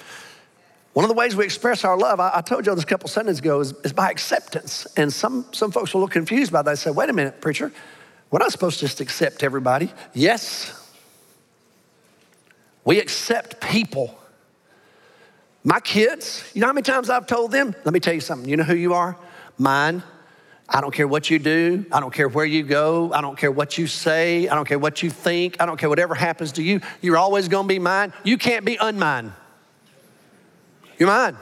One 0.93 1.05
of 1.05 1.09
the 1.09 1.15
ways 1.15 1.35
we 1.35 1.45
express 1.45 1.85
our 1.85 1.97
love, 1.97 2.21
I, 2.21 2.33
I 2.35 2.41
told 2.43 2.67
you 2.67 2.75
this 2.75 2.85
a 2.85 2.87
couple 2.87 3.09
Sundays 3.09 3.39
ago, 3.39 3.61
is, 3.61 3.73
is, 3.83 3.95
by 3.95 4.11
acceptance. 4.11 4.87
And 4.97 5.11
some, 5.11 5.47
some 5.53 5.73
folks 5.73 5.95
will 5.95 6.03
look 6.03 6.11
confused 6.11 6.53
by 6.53 6.61
that. 6.61 6.71
They 6.71 6.77
say, 6.77 6.91
wait 6.91 7.09
a 7.09 7.15
minute, 7.15 7.41
preacher, 7.41 7.73
we're 8.31 8.41
not 8.41 8.53
supposed 8.53 8.79
to 8.81 8.87
just 8.87 9.01
accept 9.01 9.43
everybody. 9.43 9.91
Yes, 10.13 10.79
we 12.85 12.99
accept 12.99 13.61
people. 13.61 14.19
My 15.65 15.81
kids, 15.81 16.51
you 16.53 16.61
know 16.61 16.67
how 16.67 16.73
many 16.73 16.83
times 16.83 17.09
I've 17.09 17.27
told 17.27 17.53
them? 17.53 17.75
Let 17.85 17.95
me 17.95 18.01
tell 18.01 18.15
you 18.15 18.21
something. 18.21 18.49
You 18.49 18.57
know 18.57 18.65
who 18.65 18.75
you 18.75 18.93
are? 18.95 19.17
Mine. 19.57 20.03
I 20.75 20.81
don't 20.81 20.93
care 20.93 21.07
what 21.07 21.29
you 21.29 21.39
do. 21.39 21.85
I 21.93 22.01
don't 22.01 22.15
care 22.15 22.29
where 22.29 22.47
you 22.47 22.63
go. 22.63 23.13
I 23.13 23.21
don't 23.21 23.37
care 23.37 23.53
what 23.53 23.77
you 23.77 23.87
say. 23.87 24.49
I 24.49 24.55
don't 24.55 24.67
care 24.67 24.79
what 24.79 25.03
you 25.03 25.11
think. 25.11 25.57
I 25.61 25.67
don't 25.67 25.77
care 25.77 25.91
whatever 25.91 26.15
happens 26.15 26.53
to 26.53 26.63
you. 26.63 26.81
You're 27.03 27.19
always 27.19 27.49
going 27.49 27.65
to 27.65 27.69
be 27.69 27.79
mine. 27.79 28.15
You 28.25 28.39
can't 28.39 28.65
be 28.65 28.77
unmine. 28.77 29.33
You're 30.99 31.11
mine. 31.11 31.37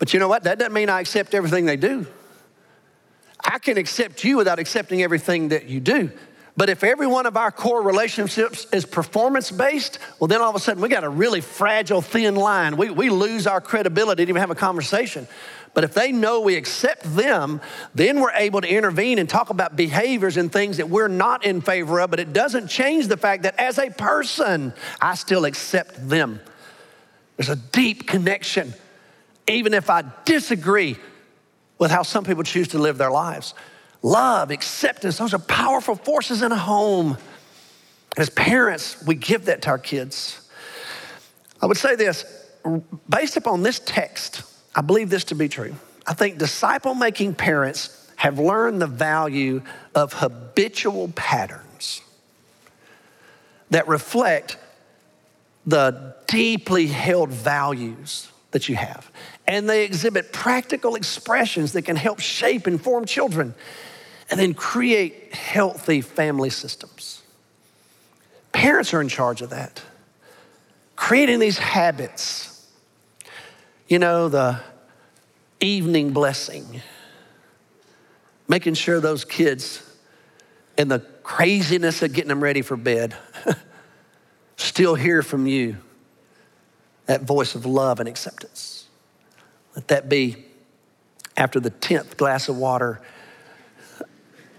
But 0.00 0.12
you 0.12 0.18
know 0.18 0.26
what? 0.26 0.42
That 0.42 0.58
doesn't 0.58 0.72
mean 0.72 0.90
I 0.90 1.00
accept 1.00 1.34
everything 1.34 1.66
they 1.66 1.76
do. 1.76 2.04
I 3.44 3.58
can 3.60 3.78
accept 3.78 4.24
you 4.24 4.38
without 4.38 4.58
accepting 4.58 5.02
everything 5.02 5.48
that 5.48 5.66
you 5.66 5.78
do. 5.78 6.10
But 6.56 6.70
if 6.70 6.82
every 6.84 7.06
one 7.06 7.26
of 7.26 7.36
our 7.36 7.50
core 7.50 7.82
relationships 7.82 8.66
is 8.72 8.84
performance 8.84 9.50
based, 9.50 9.98
well, 10.18 10.28
then 10.28 10.40
all 10.40 10.50
of 10.50 10.56
a 10.56 10.60
sudden 10.60 10.82
we 10.82 10.88
got 10.88 11.04
a 11.04 11.08
really 11.08 11.40
fragile, 11.40 12.00
thin 12.00 12.34
line. 12.36 12.76
We, 12.76 12.90
we 12.90 13.10
lose 13.10 13.46
our 13.46 13.60
credibility 13.60 14.24
to 14.24 14.28
even 14.28 14.40
have 14.40 14.50
a 14.50 14.56
conversation. 14.56 15.26
But 15.74 15.82
if 15.82 15.92
they 15.92 16.12
know 16.12 16.40
we 16.40 16.54
accept 16.54 17.02
them, 17.16 17.60
then 17.94 18.20
we're 18.20 18.32
able 18.32 18.60
to 18.60 18.68
intervene 18.68 19.18
and 19.18 19.28
talk 19.28 19.50
about 19.50 19.74
behaviors 19.74 20.36
and 20.36 20.50
things 20.50 20.76
that 20.76 20.88
we're 20.88 21.08
not 21.08 21.44
in 21.44 21.60
favor 21.60 22.00
of. 22.00 22.10
But 22.10 22.20
it 22.20 22.32
doesn't 22.32 22.68
change 22.68 23.08
the 23.08 23.16
fact 23.16 23.42
that 23.42 23.58
as 23.58 23.78
a 23.78 23.90
person, 23.90 24.72
I 25.00 25.16
still 25.16 25.44
accept 25.44 26.08
them. 26.08 26.40
There's 27.36 27.48
a 27.48 27.56
deep 27.56 28.06
connection, 28.06 28.72
even 29.48 29.74
if 29.74 29.90
I 29.90 30.04
disagree 30.24 30.96
with 31.78 31.90
how 31.90 32.04
some 32.04 32.24
people 32.24 32.44
choose 32.44 32.68
to 32.68 32.78
live 32.78 32.96
their 32.96 33.10
lives. 33.10 33.54
Love, 34.02 34.52
acceptance, 34.52 35.18
those 35.18 35.34
are 35.34 35.40
powerful 35.40 35.96
forces 35.96 36.42
in 36.42 36.52
a 36.52 36.56
home. 36.56 37.18
As 38.16 38.30
parents, 38.30 39.02
we 39.04 39.16
give 39.16 39.46
that 39.46 39.62
to 39.62 39.70
our 39.70 39.78
kids. 39.78 40.48
I 41.60 41.66
would 41.66 41.78
say 41.78 41.96
this 41.96 42.24
based 43.08 43.36
upon 43.36 43.62
this 43.62 43.80
text, 43.80 44.42
I 44.74 44.80
believe 44.80 45.10
this 45.10 45.24
to 45.24 45.34
be 45.34 45.48
true. 45.48 45.74
I 46.06 46.14
think 46.14 46.38
disciple 46.38 46.94
making 46.94 47.34
parents 47.34 48.10
have 48.16 48.38
learned 48.38 48.80
the 48.80 48.86
value 48.86 49.62
of 49.94 50.12
habitual 50.12 51.08
patterns 51.14 52.00
that 53.70 53.88
reflect 53.88 54.56
the 55.66 56.14
deeply 56.26 56.86
held 56.86 57.30
values 57.30 58.28
that 58.50 58.68
you 58.68 58.76
have. 58.76 59.10
And 59.46 59.68
they 59.68 59.84
exhibit 59.84 60.32
practical 60.32 60.94
expressions 60.94 61.72
that 61.72 61.82
can 61.82 61.96
help 61.96 62.20
shape 62.20 62.66
and 62.66 62.80
form 62.80 63.04
children 63.04 63.54
and 64.30 64.38
then 64.38 64.54
create 64.54 65.34
healthy 65.34 66.00
family 66.00 66.50
systems. 66.50 67.22
Parents 68.52 68.94
are 68.94 69.00
in 69.00 69.08
charge 69.08 69.42
of 69.42 69.50
that. 69.50 69.82
Creating 70.96 71.40
these 71.40 71.58
habits. 71.58 72.53
You 73.86 73.98
know, 73.98 74.28
the 74.28 74.60
evening 75.60 76.12
blessing, 76.12 76.80
making 78.48 78.74
sure 78.74 78.98
those 79.00 79.24
kids 79.24 79.82
and 80.78 80.90
the 80.90 81.00
craziness 81.22 82.02
of 82.02 82.12
getting 82.12 82.28
them 82.28 82.42
ready 82.42 82.62
for 82.62 82.76
bed 82.76 83.14
still 84.56 84.94
hear 84.94 85.22
from 85.22 85.46
you 85.46 85.76
that 87.06 87.22
voice 87.22 87.54
of 87.54 87.66
love 87.66 88.00
and 88.00 88.08
acceptance. 88.08 88.88
Let 89.76 89.88
that 89.88 90.08
be 90.08 90.44
after 91.36 91.60
the 91.60 91.70
10th 91.70 92.16
glass 92.16 92.48
of 92.48 92.56
water. 92.56 93.02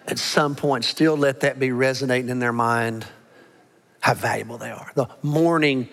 At 0.08 0.20
some 0.20 0.56
point, 0.56 0.86
still 0.86 1.18
let 1.18 1.40
that 1.40 1.60
be 1.60 1.72
resonating 1.72 2.30
in 2.30 2.38
their 2.38 2.54
mind 2.54 3.08
how 4.02 4.14
valuable 4.14 4.60
they 4.60 4.70
are. 4.70 4.92
The 4.94 5.08
morning 5.24 5.90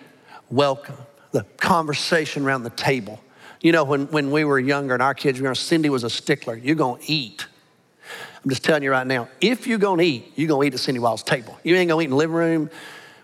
welcome, 0.51 0.97
the 1.33 1.43
conversation 1.57 2.45
around 2.45 2.63
the 2.63 2.69
table. 2.69 3.19
You 3.59 3.73
know, 3.73 3.83
when, 3.83 4.07
when 4.07 4.31
we 4.31 4.45
were 4.45 4.59
younger 4.59 4.93
and 4.93 5.03
our 5.03 5.13
kids 5.13 5.41
were, 5.41 5.53
Cindy 5.55 5.89
was 5.89 6.05
a 6.05 6.09
stickler. 6.09 6.55
You're 6.55 6.75
going 6.75 7.01
to 7.01 7.11
eat. 7.11 7.45
I'm 8.43 8.49
just 8.49 8.63
telling 8.63 8.83
you 8.83 8.91
right 8.91 9.07
now, 9.07 9.27
if 9.41 9.67
you're 9.67 9.77
going 9.77 9.99
to 9.99 10.05
eat, 10.05 10.33
you're 10.35 10.47
going 10.47 10.69
to 10.69 10.73
eat 10.73 10.79
at 10.79 10.79
Cindy 10.79 10.99
Wiles' 10.99 11.23
table. 11.23 11.57
You 11.63 11.75
ain't 11.75 11.89
going 11.89 11.99
to 11.99 12.03
eat 12.03 12.11
in 12.11 12.11
the 12.11 12.17
living 12.17 12.35
room 12.35 12.69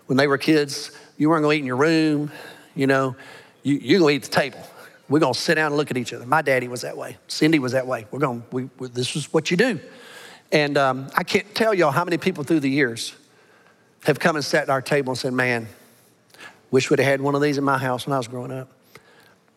when 0.06 0.16
they 0.16 0.26
were 0.26 0.38
kids, 0.38 0.90
you 1.18 1.28
weren't 1.28 1.42
going 1.42 1.54
to 1.54 1.58
eat 1.58 1.60
in 1.60 1.66
your 1.66 1.76
room, 1.76 2.32
you 2.74 2.86
know. 2.86 3.14
You, 3.62 3.76
you 3.76 3.98
go 3.98 4.10
eat 4.10 4.16
at 4.16 4.22
the 4.22 4.28
table. 4.30 4.58
We're 5.08 5.20
going 5.20 5.34
to 5.34 5.38
sit 5.38 5.56
down 5.56 5.66
and 5.66 5.76
look 5.76 5.90
at 5.90 5.96
each 5.96 6.12
other. 6.12 6.24
My 6.26 6.42
daddy 6.42 6.66
was 6.66 6.80
that 6.80 6.96
way. 6.96 7.16
Cindy 7.28 7.58
was 7.58 7.72
that 7.72 7.86
way. 7.86 8.06
We're 8.10 8.18
going, 8.18 8.42
we, 8.50 8.70
we, 8.78 8.88
this 8.88 9.14
is 9.14 9.32
what 9.32 9.50
you 9.50 9.56
do. 9.56 9.78
And 10.50 10.78
um, 10.78 11.10
I 11.16 11.22
can't 11.22 11.54
tell 11.54 11.74
y'all 11.74 11.90
how 11.90 12.04
many 12.04 12.16
people 12.16 12.42
through 12.42 12.60
the 12.60 12.70
years 12.70 13.14
have 14.04 14.18
come 14.18 14.36
and 14.36 14.44
sat 14.44 14.64
at 14.64 14.70
our 14.70 14.80
table 14.80 15.10
and 15.10 15.18
said, 15.18 15.32
man, 15.32 15.68
wish 16.70 16.90
we'd 16.90 16.98
have 16.98 17.08
had 17.08 17.20
one 17.20 17.34
of 17.34 17.42
these 17.42 17.58
in 17.58 17.64
my 17.64 17.78
house 17.78 18.06
when 18.06 18.14
I 18.14 18.18
was 18.18 18.28
growing 18.28 18.52
up. 18.52 18.68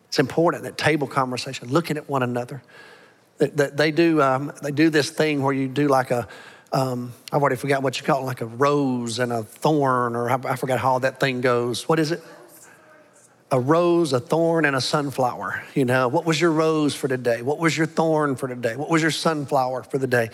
It's 0.08 0.18
important 0.18 0.64
that 0.64 0.78
table 0.78 1.06
conversation, 1.06 1.68
looking 1.68 1.96
at 1.96 2.08
one 2.08 2.22
another. 2.22 2.62
That, 3.38 3.76
they, 3.76 3.90
do, 3.90 4.22
um, 4.22 4.52
they 4.62 4.70
do 4.70 4.90
this 4.90 5.10
thing 5.10 5.42
where 5.42 5.52
you 5.52 5.66
do 5.66 5.88
like 5.88 6.12
a, 6.12 6.28
um, 6.72 7.12
I've 7.32 7.42
already 7.42 7.56
forgot 7.56 7.82
what 7.82 7.98
you 7.98 8.06
call 8.06 8.22
it, 8.22 8.26
like 8.26 8.40
a 8.40 8.46
rose 8.46 9.18
and 9.18 9.32
a 9.32 9.42
thorn, 9.42 10.14
or 10.14 10.30
I, 10.30 10.38
I 10.44 10.56
forgot 10.56 10.78
how 10.78 11.00
that 11.00 11.18
thing 11.18 11.40
goes. 11.40 11.88
What 11.88 11.98
is 11.98 12.12
it? 12.12 12.22
a 13.54 13.60
rose, 13.60 14.12
a 14.12 14.18
thorn, 14.18 14.64
and 14.64 14.74
a 14.74 14.80
sunflower. 14.80 15.62
You 15.74 15.84
know, 15.84 16.08
what 16.08 16.24
was 16.24 16.40
your 16.40 16.50
rose 16.50 16.92
for 16.94 17.06
today? 17.06 17.40
What 17.40 17.58
was 17.58 17.76
your 17.76 17.86
thorn 17.86 18.34
for 18.34 18.48
today? 18.48 18.74
What 18.74 18.90
was 18.90 19.00
your 19.00 19.12
sunflower 19.12 19.84
for 19.84 19.96
the 19.96 20.08
day? 20.08 20.30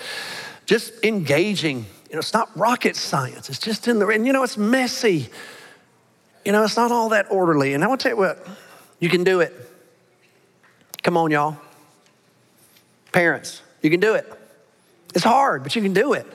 Just 0.64 1.04
engaging. 1.04 1.84
You 2.08 2.14
know, 2.14 2.20
it's 2.20 2.32
not 2.32 2.48
rocket 2.56 2.96
science. 2.96 3.50
It's 3.50 3.58
just 3.58 3.88
in 3.88 3.98
the, 3.98 4.06
and 4.08 4.26
you 4.26 4.32
know, 4.32 4.42
it's 4.42 4.56
messy. 4.56 5.28
You 6.44 6.52
know, 6.52 6.64
it's 6.64 6.76
not 6.76 6.90
all 6.90 7.10
that 7.10 7.30
orderly. 7.30 7.74
And 7.74 7.84
I 7.84 7.86
want 7.86 8.00
to 8.00 8.08
tell 8.08 8.16
you 8.16 8.22
what, 8.22 8.46
you 8.98 9.08
can 9.08 9.24
do 9.24 9.40
it. 9.40 9.54
Come 11.02 11.16
on, 11.16 11.30
y'all. 11.30 11.56
Parents, 13.12 13.62
you 13.82 13.90
can 13.90 14.00
do 14.00 14.14
it. 14.14 14.30
It's 15.14 15.24
hard, 15.24 15.62
but 15.62 15.74
you 15.74 15.82
can 15.82 15.92
do 15.92 16.12
it. 16.12 16.26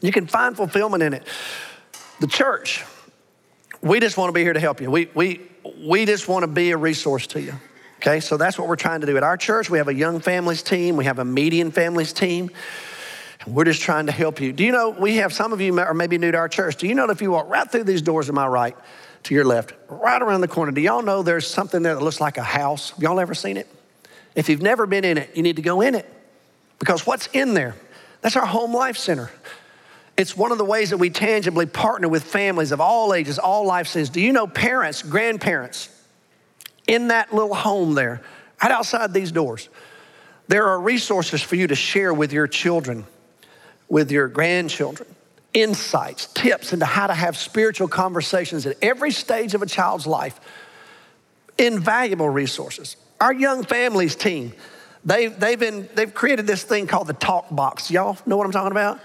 You 0.00 0.12
can 0.12 0.26
find 0.26 0.56
fulfillment 0.56 1.02
in 1.02 1.14
it. 1.14 1.24
The 2.20 2.26
church, 2.26 2.84
we 3.82 4.00
just 4.00 4.16
want 4.16 4.28
to 4.28 4.32
be 4.32 4.42
here 4.42 4.52
to 4.52 4.60
help 4.60 4.80
you. 4.80 4.90
We, 4.90 5.08
we, 5.14 5.40
we 5.84 6.04
just 6.04 6.28
want 6.28 6.44
to 6.44 6.46
be 6.46 6.70
a 6.70 6.76
resource 6.76 7.26
to 7.28 7.40
you. 7.40 7.54
Okay, 7.96 8.20
so 8.20 8.36
that's 8.36 8.56
what 8.56 8.68
we're 8.68 8.76
trying 8.76 9.00
to 9.00 9.06
do. 9.06 9.16
At 9.16 9.24
our 9.24 9.36
church, 9.36 9.68
we 9.68 9.78
have 9.78 9.88
a 9.88 9.94
young 9.94 10.20
families 10.20 10.62
team, 10.62 10.96
we 10.96 11.04
have 11.06 11.18
a 11.18 11.24
median 11.24 11.72
families 11.72 12.12
team. 12.12 12.50
And 13.44 13.54
we're 13.54 13.64
just 13.64 13.80
trying 13.80 14.06
to 14.06 14.12
help 14.12 14.40
you. 14.40 14.52
Do 14.52 14.64
you 14.64 14.72
know, 14.72 14.90
we 14.90 15.16
have 15.16 15.32
some 15.32 15.52
of 15.52 15.60
you 15.60 15.78
are 15.78 15.94
maybe 15.94 16.18
new 16.18 16.30
to 16.30 16.38
our 16.38 16.48
church. 16.48 16.76
Do 16.76 16.86
you 16.86 16.94
know 16.94 17.06
that 17.06 17.14
if 17.14 17.22
you 17.22 17.32
walk 17.32 17.48
right 17.48 17.70
through 17.70 17.84
these 17.84 18.02
doors 18.02 18.26
to 18.26 18.32
my 18.32 18.46
right, 18.46 18.76
to 19.24 19.34
your 19.34 19.44
left, 19.44 19.72
right 19.88 20.20
around 20.20 20.40
the 20.40 20.48
corner, 20.48 20.72
do 20.72 20.80
y'all 20.80 21.02
know 21.02 21.22
there's 21.22 21.46
something 21.46 21.82
there 21.82 21.94
that 21.94 22.02
looks 22.02 22.20
like 22.20 22.38
a 22.38 22.42
house? 22.42 22.90
Have 22.90 23.02
y'all 23.02 23.20
ever 23.20 23.34
seen 23.34 23.56
it? 23.56 23.66
If 24.34 24.48
you've 24.48 24.62
never 24.62 24.86
been 24.86 25.04
in 25.04 25.18
it, 25.18 25.30
you 25.34 25.42
need 25.42 25.56
to 25.56 25.62
go 25.62 25.80
in 25.80 25.94
it. 25.94 26.08
Because 26.78 27.06
what's 27.06 27.26
in 27.28 27.54
there? 27.54 27.74
That's 28.20 28.36
our 28.36 28.46
home 28.46 28.72
life 28.72 28.96
center. 28.96 29.30
It's 30.16 30.36
one 30.36 30.50
of 30.50 30.58
the 30.58 30.64
ways 30.64 30.90
that 30.90 30.98
we 30.98 31.10
tangibly 31.10 31.66
partner 31.66 32.08
with 32.08 32.24
families 32.24 32.72
of 32.72 32.80
all 32.80 33.14
ages, 33.14 33.38
all 33.38 33.66
life 33.66 33.86
stages. 33.86 34.10
Do 34.10 34.20
you 34.20 34.32
know 34.32 34.46
parents, 34.46 35.02
grandparents, 35.02 35.88
in 36.86 37.08
that 37.08 37.32
little 37.32 37.54
home 37.54 37.94
there, 37.94 38.22
right 38.62 38.72
outside 38.72 39.12
these 39.12 39.30
doors? 39.30 39.68
There 40.48 40.66
are 40.66 40.80
resources 40.80 41.42
for 41.42 41.56
you 41.56 41.66
to 41.68 41.74
share 41.74 42.12
with 42.12 42.32
your 42.32 42.46
children, 42.46 43.06
with 43.88 44.10
your 44.10 44.28
grandchildren, 44.28 45.08
insights, 45.54 46.26
tips 46.26 46.72
into 46.72 46.84
how 46.84 47.06
to 47.06 47.14
have 47.14 47.36
spiritual 47.36 47.88
conversations 47.88 48.66
at 48.66 48.76
every 48.82 49.10
stage 49.10 49.54
of 49.54 49.62
a 49.62 49.66
child's 49.66 50.06
life. 50.06 50.38
Invaluable 51.56 52.28
resources. 52.28 52.96
Our 53.20 53.32
young 53.32 53.64
families 53.64 54.14
team, 54.14 54.52
they've, 55.04 55.38
they've, 55.38 55.58
been, 55.58 55.88
they've 55.94 56.12
created 56.12 56.46
this 56.46 56.62
thing 56.62 56.86
called 56.86 57.08
the 57.08 57.14
Talk 57.14 57.46
Box. 57.50 57.90
Y'all 57.90 58.18
know 58.26 58.36
what 58.36 58.46
I'm 58.46 58.52
talking 58.52 58.72
about? 58.72 59.00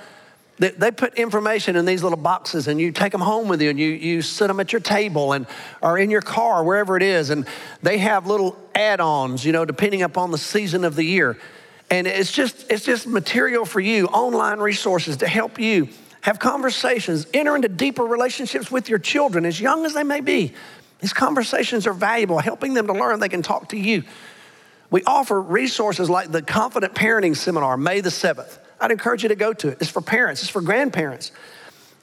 They, 0.60 0.70
they 0.70 0.92
put 0.92 1.16
information 1.16 1.76
in 1.76 1.86
these 1.86 2.04
little 2.04 2.18
boxes 2.18 2.68
and 2.68 2.80
you 2.80 2.92
take 2.92 3.12
them 3.12 3.22
home 3.22 3.48
with 3.48 3.60
you 3.62 3.72
and 3.72 3.80
you, 3.80 3.88
you 3.88 4.22
sit 4.22 4.48
them 4.48 4.60
at 4.60 4.72
your 4.72 4.82
table 4.82 5.34
and 5.34 5.48
or 5.82 5.98
in 5.98 6.12
your 6.12 6.22
car, 6.22 6.64
wherever 6.64 6.96
it 6.96 7.02
is. 7.02 7.32
And 7.32 7.48
they 7.82 7.98
have 7.98 8.28
little 8.28 8.56
add-ons, 8.76 9.44
you 9.44 9.52
know, 9.52 9.66
depending 9.66 10.04
upon 10.04 10.30
the 10.30 10.38
season 10.38 10.84
of 10.84 10.96
the 10.96 11.04
year. 11.04 11.40
And 11.90 12.06
it's 12.06 12.32
just, 12.32 12.72
it's 12.72 12.86
just 12.86 13.08
material 13.08 13.66
for 13.66 13.80
you, 13.80 14.06
online 14.08 14.60
resources 14.60 15.18
to 15.18 15.28
help 15.28 15.60
you 15.60 15.90
have 16.24 16.40
conversations, 16.40 17.28
enter 17.34 17.54
into 17.54 17.68
deeper 17.68 18.04
relationships 18.04 18.72
with 18.72 18.88
your 18.88 18.98
children, 18.98 19.46
as 19.46 19.60
young 19.60 19.86
as 19.86 19.94
they 19.94 20.04
may 20.04 20.22
be. 20.22 20.54
These 21.02 21.12
conversations 21.12 21.86
are 21.86 21.94
valuable, 21.94 22.40
helping 22.40 22.74
them 22.74 22.88
to 22.88 22.94
learn 22.94 23.20
they 23.20 23.28
can 23.28 23.42
talk 23.42 23.70
to 23.70 23.78
you. 23.78 24.04
We 24.90 25.04
offer 25.04 25.42
resources 25.42 26.10
like 26.10 26.32
the 26.32 26.42
Confident 26.42 26.96
Parenting 26.96 27.36
Seminar, 27.36 27.76
May 27.76 28.00
the 28.00 28.10
7th. 28.10 28.58
I'd 28.80 28.92
encourage 28.92 29.24
you 29.24 29.30
to 29.30 29.36
go 29.36 29.52
to 29.52 29.68
it. 29.68 29.80
It's 29.82 29.90
for 29.90 30.02
parents, 30.02 30.42
it's 30.42 30.50
for 30.50 30.62
grandparents. 30.62 31.34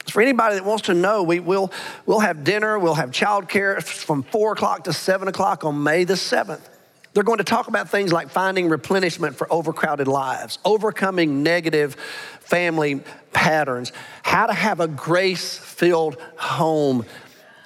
It's 0.01 0.11
for 0.11 0.21
anybody 0.21 0.55
that 0.55 0.65
wants 0.65 0.83
to 0.83 0.93
know. 0.93 1.23
We 1.23 1.39
will 1.39 1.71
we'll 2.05 2.19
have 2.19 2.43
dinner, 2.43 2.77
we'll 2.77 2.93
have 2.93 3.09
childcare 3.09 3.81
from 3.81 4.21
four 4.21 4.53
o'clock 4.53 4.83
to 4.83 4.93
seven 4.93 5.27
o'clock 5.29 5.63
on 5.63 5.81
May 5.81 6.03
the 6.03 6.13
7th. 6.13 6.67
They're 7.13 7.23
going 7.23 7.39
to 7.39 7.43
talk 7.43 7.67
about 7.67 7.89
things 7.89 8.13
like 8.13 8.29
finding 8.29 8.69
replenishment 8.69 9.35
for 9.35 9.51
overcrowded 9.51 10.07
lives, 10.07 10.59
overcoming 10.63 11.43
negative 11.43 11.95
family 12.39 13.01
patterns, 13.33 13.91
how 14.23 14.47
to 14.47 14.53
have 14.53 14.79
a 14.79 14.87
grace 14.87 15.57
filled 15.57 16.17
home. 16.37 17.05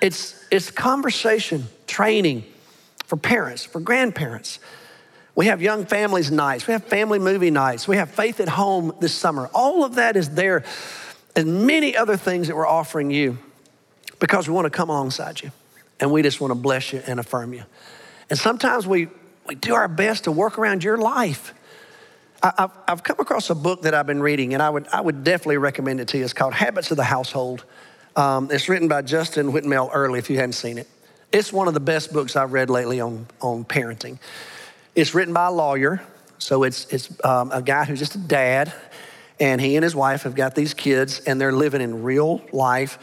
It's, 0.02 0.44
it's 0.52 0.72
conversation, 0.72 1.66
training 1.86 2.44
for 3.06 3.18
parents, 3.18 3.64
for 3.64 3.80
grandparents. 3.80 4.60
We 5.36 5.48
have 5.48 5.62
young 5.62 5.86
families 5.86 6.32
nights. 6.32 6.66
We 6.66 6.72
have 6.72 6.86
family 6.86 7.20
movie 7.20 7.52
nights. 7.52 7.88
We 7.88 7.98
have 7.98 8.10
faith 8.10 8.40
at 8.40 8.50
home 8.50 8.94
this 9.00 9.14
summer. 9.14 9.50
All 9.54 9.84
of 9.84 9.96
that 9.96 10.16
is 10.16 10.30
there 10.30 10.64
and 11.36 11.68
many 11.68 11.96
other 11.96 12.18
things 12.18 12.48
that 12.48 12.56
we're 12.56 12.68
offering 12.68 13.12
you 13.12 13.38
because 14.20 14.48
we 14.48 14.54
want 14.54 14.66
to 14.66 14.70
come 14.70 14.90
alongside 14.90 15.42
you 15.42 15.52
and 16.00 16.12
we 16.12 16.22
just 16.22 16.40
want 16.40 16.52
to 16.52 16.56
bless 16.56 16.94
you 16.94 17.02
and 17.06 17.20
affirm 17.20 17.54
you. 17.54 17.64
And 18.30 18.40
sometimes 18.40 18.88
we, 18.88 19.10
we 19.48 19.56
do 19.56 19.76
our 19.76 19.88
best 19.88 20.26
to 20.26 20.32
work 20.32 20.58
around 20.58 20.84
your 20.84 20.98
life. 20.98 21.54
I, 22.42 22.54
have 22.58 22.72
I've 22.88 23.04
come 23.04 23.18
across 23.20 23.50
a 23.50 23.56
book 23.56 23.84
that 23.84 23.94
I've 23.94 24.08
been 24.08 24.22
reading 24.22 24.54
and 24.54 24.62
I 24.62 24.70
would, 24.70 24.88
I 24.88 25.02
would 25.02 25.24
definitely 25.24 25.58
recommend 25.58 26.00
it 26.00 26.08
to 26.10 26.18
you. 26.18 26.24
It's 26.24 26.34
called 26.34 26.54
Habits 26.54 26.92
of 26.92 26.98
the 26.98 27.04
Household. 27.04 27.64
Um, 28.16 28.50
it's 28.52 28.70
written 28.70 28.88
by 28.88 29.02
Justin 29.02 29.52
Whitmel 29.52 29.90
Early, 29.94 30.20
if 30.20 30.30
you 30.30 30.38
hadn't 30.38 30.54
seen 30.54 30.78
it. 30.78 30.88
It's 31.32 31.52
one 31.52 31.68
of 31.68 31.74
the 31.74 31.80
best 31.80 32.14
books 32.14 32.36
I've 32.36 32.54
read 32.54 32.70
lately 32.70 33.02
on, 33.02 33.28
on 33.42 33.66
parenting. 33.66 34.20
It's 34.96 35.14
written 35.14 35.34
by 35.34 35.48
a 35.48 35.52
lawyer, 35.52 36.02
so 36.38 36.64
it's, 36.64 36.86
it's 36.94 37.12
um, 37.26 37.52
a 37.52 37.62
guy 37.62 37.84
who's 37.84 38.00
just 38.00 38.16
a 38.16 38.20
dad, 38.20 38.72
and 39.40 39.60
he 39.60 39.76
and 39.76 39.84
his 39.84 39.96
wife 39.96 40.24
have 40.24 40.36
got 40.36 40.56
these 40.56 40.74
kids, 40.74 41.20
and 41.20 41.42
they're 41.42 41.52
living 41.52 41.82
in 41.82 42.04
real 42.04 42.42
life. 42.54 43.00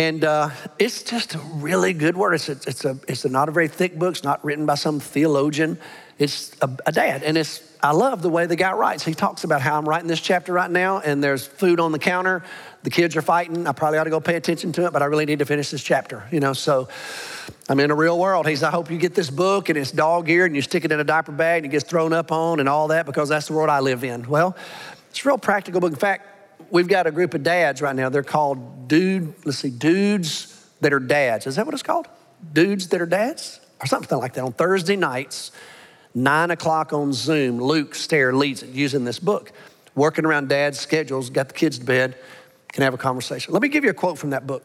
And 0.00 0.24
uh, 0.24 0.48
it's 0.78 1.02
just 1.02 1.34
a 1.34 1.38
really 1.56 1.92
good 1.92 2.16
word. 2.16 2.32
It's, 2.32 2.48
a, 2.48 2.52
it's, 2.52 2.86
a, 2.86 2.98
it's 3.06 3.26
a 3.26 3.28
not 3.28 3.50
a 3.50 3.52
very 3.52 3.68
thick 3.68 3.98
book. 3.98 4.12
It's 4.12 4.24
not 4.24 4.42
written 4.42 4.64
by 4.64 4.76
some 4.76 4.98
theologian. 4.98 5.78
It's 6.18 6.56
a, 6.62 6.70
a 6.86 6.92
dad, 6.92 7.22
and 7.22 7.36
it's 7.36 7.62
I 7.82 7.92
love 7.92 8.22
the 8.22 8.30
way 8.30 8.46
the 8.46 8.56
guy 8.56 8.72
writes. 8.72 9.04
He 9.04 9.12
talks 9.12 9.44
about 9.44 9.60
how 9.60 9.76
I'm 9.76 9.86
writing 9.86 10.08
this 10.08 10.22
chapter 10.22 10.54
right 10.54 10.70
now, 10.70 11.00
and 11.00 11.22
there's 11.22 11.46
food 11.46 11.80
on 11.80 11.92
the 11.92 11.98
counter. 11.98 12.42
The 12.82 12.88
kids 12.88 13.14
are 13.14 13.20
fighting. 13.20 13.66
I 13.66 13.72
probably 13.72 13.98
ought 13.98 14.04
to 14.04 14.10
go 14.10 14.20
pay 14.20 14.36
attention 14.36 14.72
to 14.72 14.86
it, 14.86 14.94
but 14.94 15.02
I 15.02 15.04
really 15.04 15.26
need 15.26 15.40
to 15.40 15.44
finish 15.44 15.70
this 15.70 15.82
chapter, 15.82 16.26
you 16.32 16.40
know. 16.40 16.54
So 16.54 16.88
I'm 17.68 17.78
in 17.78 17.90
a 17.90 17.94
real 17.94 18.18
world. 18.18 18.48
He 18.48 18.56
says, 18.56 18.62
I 18.62 18.70
hope 18.70 18.90
you 18.90 18.96
get 18.96 19.14
this 19.14 19.28
book 19.28 19.68
and 19.68 19.76
it's 19.76 19.92
dog 19.92 20.30
eared 20.30 20.46
and 20.46 20.56
you 20.56 20.62
stick 20.62 20.86
it 20.86 20.92
in 20.92 20.98
a 20.98 21.04
diaper 21.04 21.32
bag 21.32 21.64
and 21.64 21.66
it 21.66 21.76
gets 21.76 21.84
thrown 21.84 22.14
up 22.14 22.32
on 22.32 22.58
and 22.58 22.70
all 22.70 22.88
that 22.88 23.04
because 23.04 23.28
that's 23.28 23.48
the 23.48 23.52
world 23.52 23.68
I 23.68 23.80
live 23.80 24.02
in. 24.02 24.26
Well, 24.26 24.56
it's 25.10 25.22
a 25.26 25.28
real 25.28 25.36
practical 25.36 25.82
book. 25.82 25.90
In 25.90 25.98
fact, 25.98 26.39
we've 26.70 26.88
got 26.88 27.06
a 27.06 27.10
group 27.10 27.34
of 27.34 27.42
dads 27.42 27.82
right 27.82 27.94
now. 27.94 28.08
They're 28.08 28.22
called 28.22 28.88
dude, 28.88 29.34
let's 29.44 29.58
see, 29.58 29.70
dudes 29.70 30.68
that 30.80 30.92
are 30.92 31.00
dads. 31.00 31.46
Is 31.46 31.56
that 31.56 31.66
what 31.66 31.74
it's 31.74 31.82
called? 31.82 32.06
Dudes 32.52 32.88
that 32.88 33.00
are 33.00 33.06
dads? 33.06 33.60
Or 33.80 33.86
something 33.86 34.18
like 34.18 34.34
that 34.34 34.44
on 34.44 34.52
Thursday 34.52 34.96
nights 34.96 35.52
Nine 36.14 36.50
o'clock 36.50 36.92
on 36.92 37.12
Zoom, 37.12 37.60
Luke 37.60 37.94
Stair 37.94 38.32
leads 38.32 38.62
it 38.62 38.70
using 38.70 39.04
this 39.04 39.18
book. 39.18 39.52
Working 39.94 40.24
around 40.24 40.48
dad's 40.48 40.78
schedules, 40.78 41.30
got 41.30 41.48
the 41.48 41.54
kids 41.54 41.78
to 41.78 41.84
bed, 41.84 42.16
can 42.68 42.82
have 42.82 42.94
a 42.94 42.98
conversation. 42.98 43.52
Let 43.52 43.62
me 43.62 43.68
give 43.68 43.84
you 43.84 43.90
a 43.90 43.94
quote 43.94 44.18
from 44.18 44.30
that 44.30 44.46
book. 44.46 44.64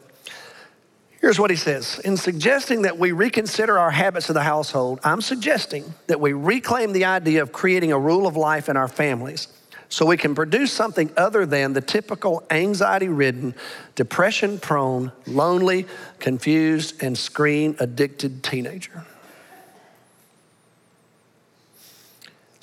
Here's 1.20 1.38
what 1.38 1.50
he 1.50 1.56
says 1.56 2.00
In 2.00 2.16
suggesting 2.16 2.82
that 2.82 2.98
we 2.98 3.12
reconsider 3.12 3.78
our 3.78 3.90
habits 3.90 4.28
of 4.28 4.34
the 4.34 4.42
household, 4.42 5.00
I'm 5.04 5.20
suggesting 5.20 5.94
that 6.08 6.20
we 6.20 6.32
reclaim 6.32 6.92
the 6.92 7.04
idea 7.04 7.42
of 7.42 7.52
creating 7.52 7.92
a 7.92 7.98
rule 7.98 8.26
of 8.26 8.36
life 8.36 8.68
in 8.68 8.76
our 8.76 8.88
families 8.88 9.48
so 9.88 10.04
we 10.06 10.16
can 10.16 10.34
produce 10.34 10.72
something 10.72 11.10
other 11.16 11.46
than 11.46 11.72
the 11.72 11.80
typical 11.80 12.44
anxiety 12.50 13.08
ridden, 13.08 13.54
depression 13.94 14.58
prone, 14.58 15.12
lonely, 15.26 15.86
confused, 16.18 17.02
and 17.02 17.16
screen 17.16 17.76
addicted 17.78 18.42
teenager. 18.42 19.04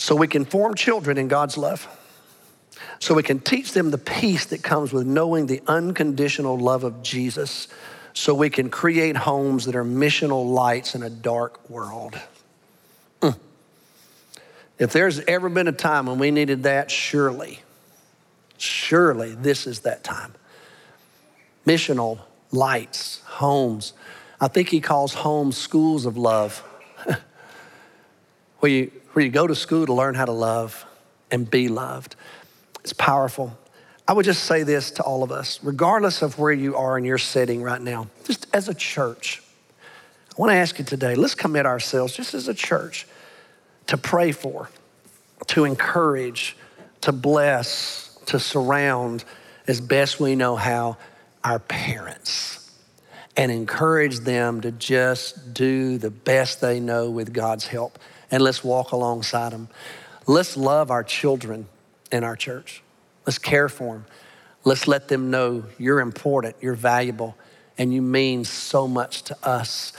so 0.03 0.17
we 0.17 0.27
can 0.27 0.43
form 0.43 0.75
children 0.75 1.17
in 1.17 1.29
God's 1.29 1.57
love. 1.57 1.87
So 2.99 3.13
we 3.13 3.23
can 3.23 3.39
teach 3.39 3.71
them 3.71 3.89
the 3.89 3.97
peace 3.97 4.47
that 4.47 4.61
comes 4.61 4.91
with 4.91 5.07
knowing 5.07 5.45
the 5.45 5.61
unconditional 5.65 6.57
love 6.57 6.83
of 6.83 7.01
Jesus. 7.01 7.69
So 8.11 8.33
we 8.33 8.49
can 8.49 8.69
create 8.69 9.15
homes 9.15 9.63
that 9.63 9.77
are 9.77 9.85
missional 9.85 10.51
lights 10.51 10.93
in 10.93 11.03
a 11.03 11.09
dark 11.09 11.69
world. 11.69 12.19
If 14.79 14.91
there's 14.91 15.19
ever 15.21 15.49
been 15.49 15.67
a 15.67 15.73
time 15.73 16.07
when 16.07 16.19
we 16.19 16.31
needed 16.31 16.63
that, 16.63 16.89
surely, 16.89 17.61
surely 18.57 19.35
this 19.35 19.67
is 19.67 19.81
that 19.81 20.03
time. 20.03 20.33
Missional 21.65 22.19
lights, 22.51 23.21
homes. 23.25 23.93
I 24.41 24.47
think 24.47 24.69
he 24.69 24.81
calls 24.81 25.13
homes 25.13 25.57
schools 25.57 26.05
of 26.05 26.17
love, 26.17 26.57
where, 28.59 28.71
you, 28.71 28.91
where 29.13 29.23
you 29.23 29.31
go 29.31 29.47
to 29.47 29.55
school 29.55 29.85
to 29.85 29.93
learn 29.93 30.15
how 30.15 30.25
to 30.25 30.31
love 30.31 30.85
and 31.31 31.49
be 31.49 31.67
loved. 31.67 32.15
It's 32.81 32.93
powerful. 32.93 33.57
I 34.07 34.13
would 34.13 34.25
just 34.25 34.43
say 34.43 34.63
this 34.63 34.91
to 34.91 35.03
all 35.03 35.23
of 35.23 35.31
us, 35.31 35.59
regardless 35.63 36.21
of 36.21 36.37
where 36.37 36.51
you 36.51 36.75
are 36.75 36.97
in 36.97 37.05
your 37.05 37.17
setting 37.17 37.61
right 37.61 37.81
now, 37.81 38.07
just 38.25 38.47
as 38.53 38.67
a 38.67 38.73
church. 38.73 39.41
I 40.37 40.41
want 40.41 40.51
to 40.51 40.55
ask 40.55 40.77
you 40.79 40.83
today, 40.83 41.15
let's 41.15 41.35
commit 41.35 41.65
ourselves 41.65 42.13
just 42.13 42.33
as 42.33 42.47
a 42.47 42.53
church 42.53 43.07
to 43.87 43.97
pray 43.97 44.31
for, 44.31 44.69
to 45.47 45.65
encourage, 45.65 46.55
to 47.01 47.11
bless, 47.11 48.17
to 48.25 48.39
surround 48.39 49.23
as 49.67 49.81
best 49.81 50.19
we 50.19 50.35
know 50.35 50.55
how 50.55 50.97
our 51.43 51.59
parents 51.59 52.71
and 53.35 53.51
encourage 53.51 54.19
them 54.19 54.61
to 54.61 54.71
just 54.71 55.53
do 55.53 55.97
the 55.97 56.11
best 56.11 56.61
they 56.61 56.79
know 56.79 57.09
with 57.09 57.33
God's 57.33 57.67
help. 57.67 57.97
And 58.29 58.43
let's 58.43 58.63
walk 58.63 58.91
alongside 58.91 59.51
them. 59.51 59.69
Let's 60.27 60.55
love 60.55 60.91
our 60.91 61.03
children 61.03 61.67
in 62.11 62.23
our 62.23 62.35
church. 62.35 62.83
Let's 63.25 63.39
care 63.39 63.69
for 63.69 63.95
them. 63.95 64.05
Let's 64.63 64.87
let 64.87 65.07
them 65.07 65.29
know 65.29 65.65
you're 65.77 65.99
important, 65.99 66.55
you're 66.61 66.75
valuable, 66.75 67.35
and 67.77 67.93
you 67.93 68.01
mean 68.01 68.45
so 68.45 68.87
much 68.87 69.23
to 69.23 69.37
us. 69.43 69.93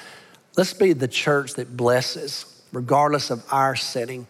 Let's 0.57 0.72
be 0.72 0.93
the 0.93 1.09
church 1.09 1.55
that 1.55 1.76
blesses, 1.76 2.54
regardless 2.75 3.31
of 3.31 3.45
our 3.53 3.77
setting, 3.77 4.27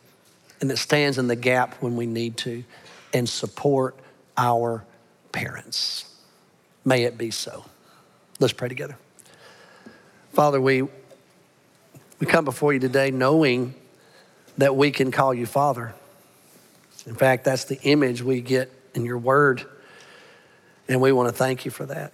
and 0.61 0.71
that 0.71 0.77
stands 0.77 1.19
in 1.19 1.27
the 1.27 1.37
gap 1.37 1.75
when 1.83 1.97
we 1.97 2.07
need 2.07 2.37
to, 2.37 2.63
and 3.13 3.29
support 3.29 3.97
our 4.37 4.85
parents. 5.33 6.05
May 6.85 7.05
it 7.05 7.17
be 7.17 7.31
so. 7.31 7.65
Let's 8.39 8.53
pray 8.53 8.69
together. 8.69 8.97
Father, 10.33 10.61
we, 10.61 10.83
we 10.83 12.27
come 12.27 12.45
before 12.45 12.73
you 12.73 12.81
today 12.81 13.11
knowing 13.11 13.75
that 14.59 14.77
we 14.77 14.91
can 14.91 15.11
call 15.11 15.33
you 15.33 15.47
Father. 15.47 15.95
In 17.07 17.15
fact, 17.15 17.45
that's 17.45 17.65
the 17.65 17.81
image 17.83 18.23
we 18.23 18.41
get 18.41 18.71
in 18.95 19.05
your 19.05 19.19
word. 19.19 19.65
And 20.89 21.01
we 21.01 21.13
want 21.13 21.29
to 21.29 21.35
thank 21.35 21.65
you 21.65 21.71
for 21.71 21.87
that. 21.87 22.13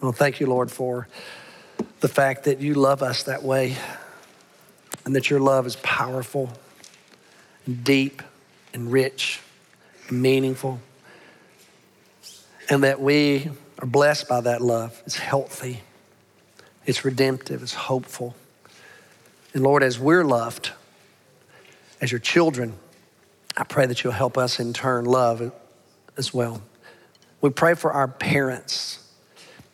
To 0.00 0.12
thank 0.12 0.38
you, 0.38 0.46
Lord, 0.46 0.70
for 0.70 1.08
the 2.00 2.08
fact 2.08 2.44
that 2.44 2.60
you 2.60 2.74
love 2.74 3.02
us 3.02 3.22
that 3.22 3.42
way 3.42 3.76
and 5.04 5.14
that 5.16 5.30
your 5.30 5.40
love 5.40 5.66
is 5.66 5.76
powerful 5.76 6.50
and 7.66 7.84
deep 7.84 8.22
and 8.72 8.90
rich 8.90 9.40
and 10.08 10.22
meaningful 10.22 10.80
and 12.68 12.84
that 12.84 13.00
we 13.00 13.50
are 13.78 13.86
blessed 13.86 14.28
by 14.28 14.40
that 14.40 14.60
love. 14.60 15.02
It's 15.06 15.16
healthy, 15.16 15.80
it's 16.86 17.04
redemptive, 17.04 17.62
it's 17.62 17.74
hopeful. 17.74 18.34
And 19.52 19.62
Lord, 19.62 19.82
as 19.82 19.98
we're 19.98 20.24
loved, 20.24 20.72
as 22.00 22.10
your 22.10 22.18
children, 22.18 22.74
I 23.56 23.64
pray 23.64 23.86
that 23.86 24.02
you'll 24.02 24.12
help 24.12 24.36
us 24.36 24.58
in 24.58 24.72
turn 24.72 25.04
love 25.04 25.52
as 26.16 26.34
well. 26.34 26.62
We 27.40 27.50
pray 27.50 27.74
for 27.74 27.92
our 27.92 28.08
parents, 28.08 28.98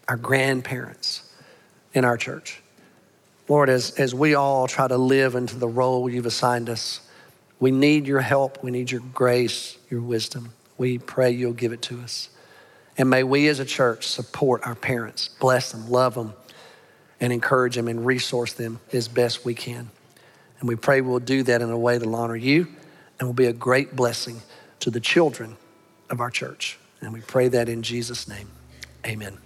our 0.06 0.16
grandparents 0.16 1.22
in 1.94 2.04
our 2.04 2.16
church. 2.16 2.60
Lord, 3.50 3.68
as, 3.68 3.90
as 3.98 4.14
we 4.14 4.36
all 4.36 4.68
try 4.68 4.86
to 4.86 4.96
live 4.96 5.34
into 5.34 5.56
the 5.56 5.66
role 5.66 6.08
you've 6.08 6.24
assigned 6.24 6.70
us, 6.70 7.00
we 7.58 7.72
need 7.72 8.06
your 8.06 8.20
help. 8.20 8.62
We 8.62 8.70
need 8.70 8.92
your 8.92 9.00
grace, 9.12 9.76
your 9.90 10.02
wisdom. 10.02 10.52
We 10.78 10.98
pray 10.98 11.32
you'll 11.32 11.52
give 11.52 11.72
it 11.72 11.82
to 11.82 11.98
us. 11.98 12.28
And 12.96 13.10
may 13.10 13.24
we 13.24 13.48
as 13.48 13.58
a 13.58 13.64
church 13.64 14.06
support 14.06 14.64
our 14.64 14.76
parents, 14.76 15.30
bless 15.40 15.72
them, 15.72 15.90
love 15.90 16.14
them, 16.14 16.34
and 17.20 17.32
encourage 17.32 17.74
them 17.74 17.88
and 17.88 18.06
resource 18.06 18.52
them 18.52 18.78
as 18.92 19.08
best 19.08 19.44
we 19.44 19.54
can. 19.54 19.90
And 20.60 20.68
we 20.68 20.76
pray 20.76 21.00
we'll 21.00 21.18
do 21.18 21.42
that 21.42 21.60
in 21.60 21.70
a 21.70 21.78
way 21.78 21.98
that'll 21.98 22.14
honor 22.14 22.36
you 22.36 22.68
and 23.18 23.28
will 23.28 23.34
be 23.34 23.46
a 23.46 23.52
great 23.52 23.96
blessing 23.96 24.42
to 24.78 24.92
the 24.92 25.00
children 25.00 25.56
of 26.08 26.20
our 26.20 26.30
church. 26.30 26.78
And 27.00 27.12
we 27.12 27.20
pray 27.20 27.48
that 27.48 27.68
in 27.68 27.82
Jesus' 27.82 28.28
name. 28.28 28.48
Amen. 29.04 29.38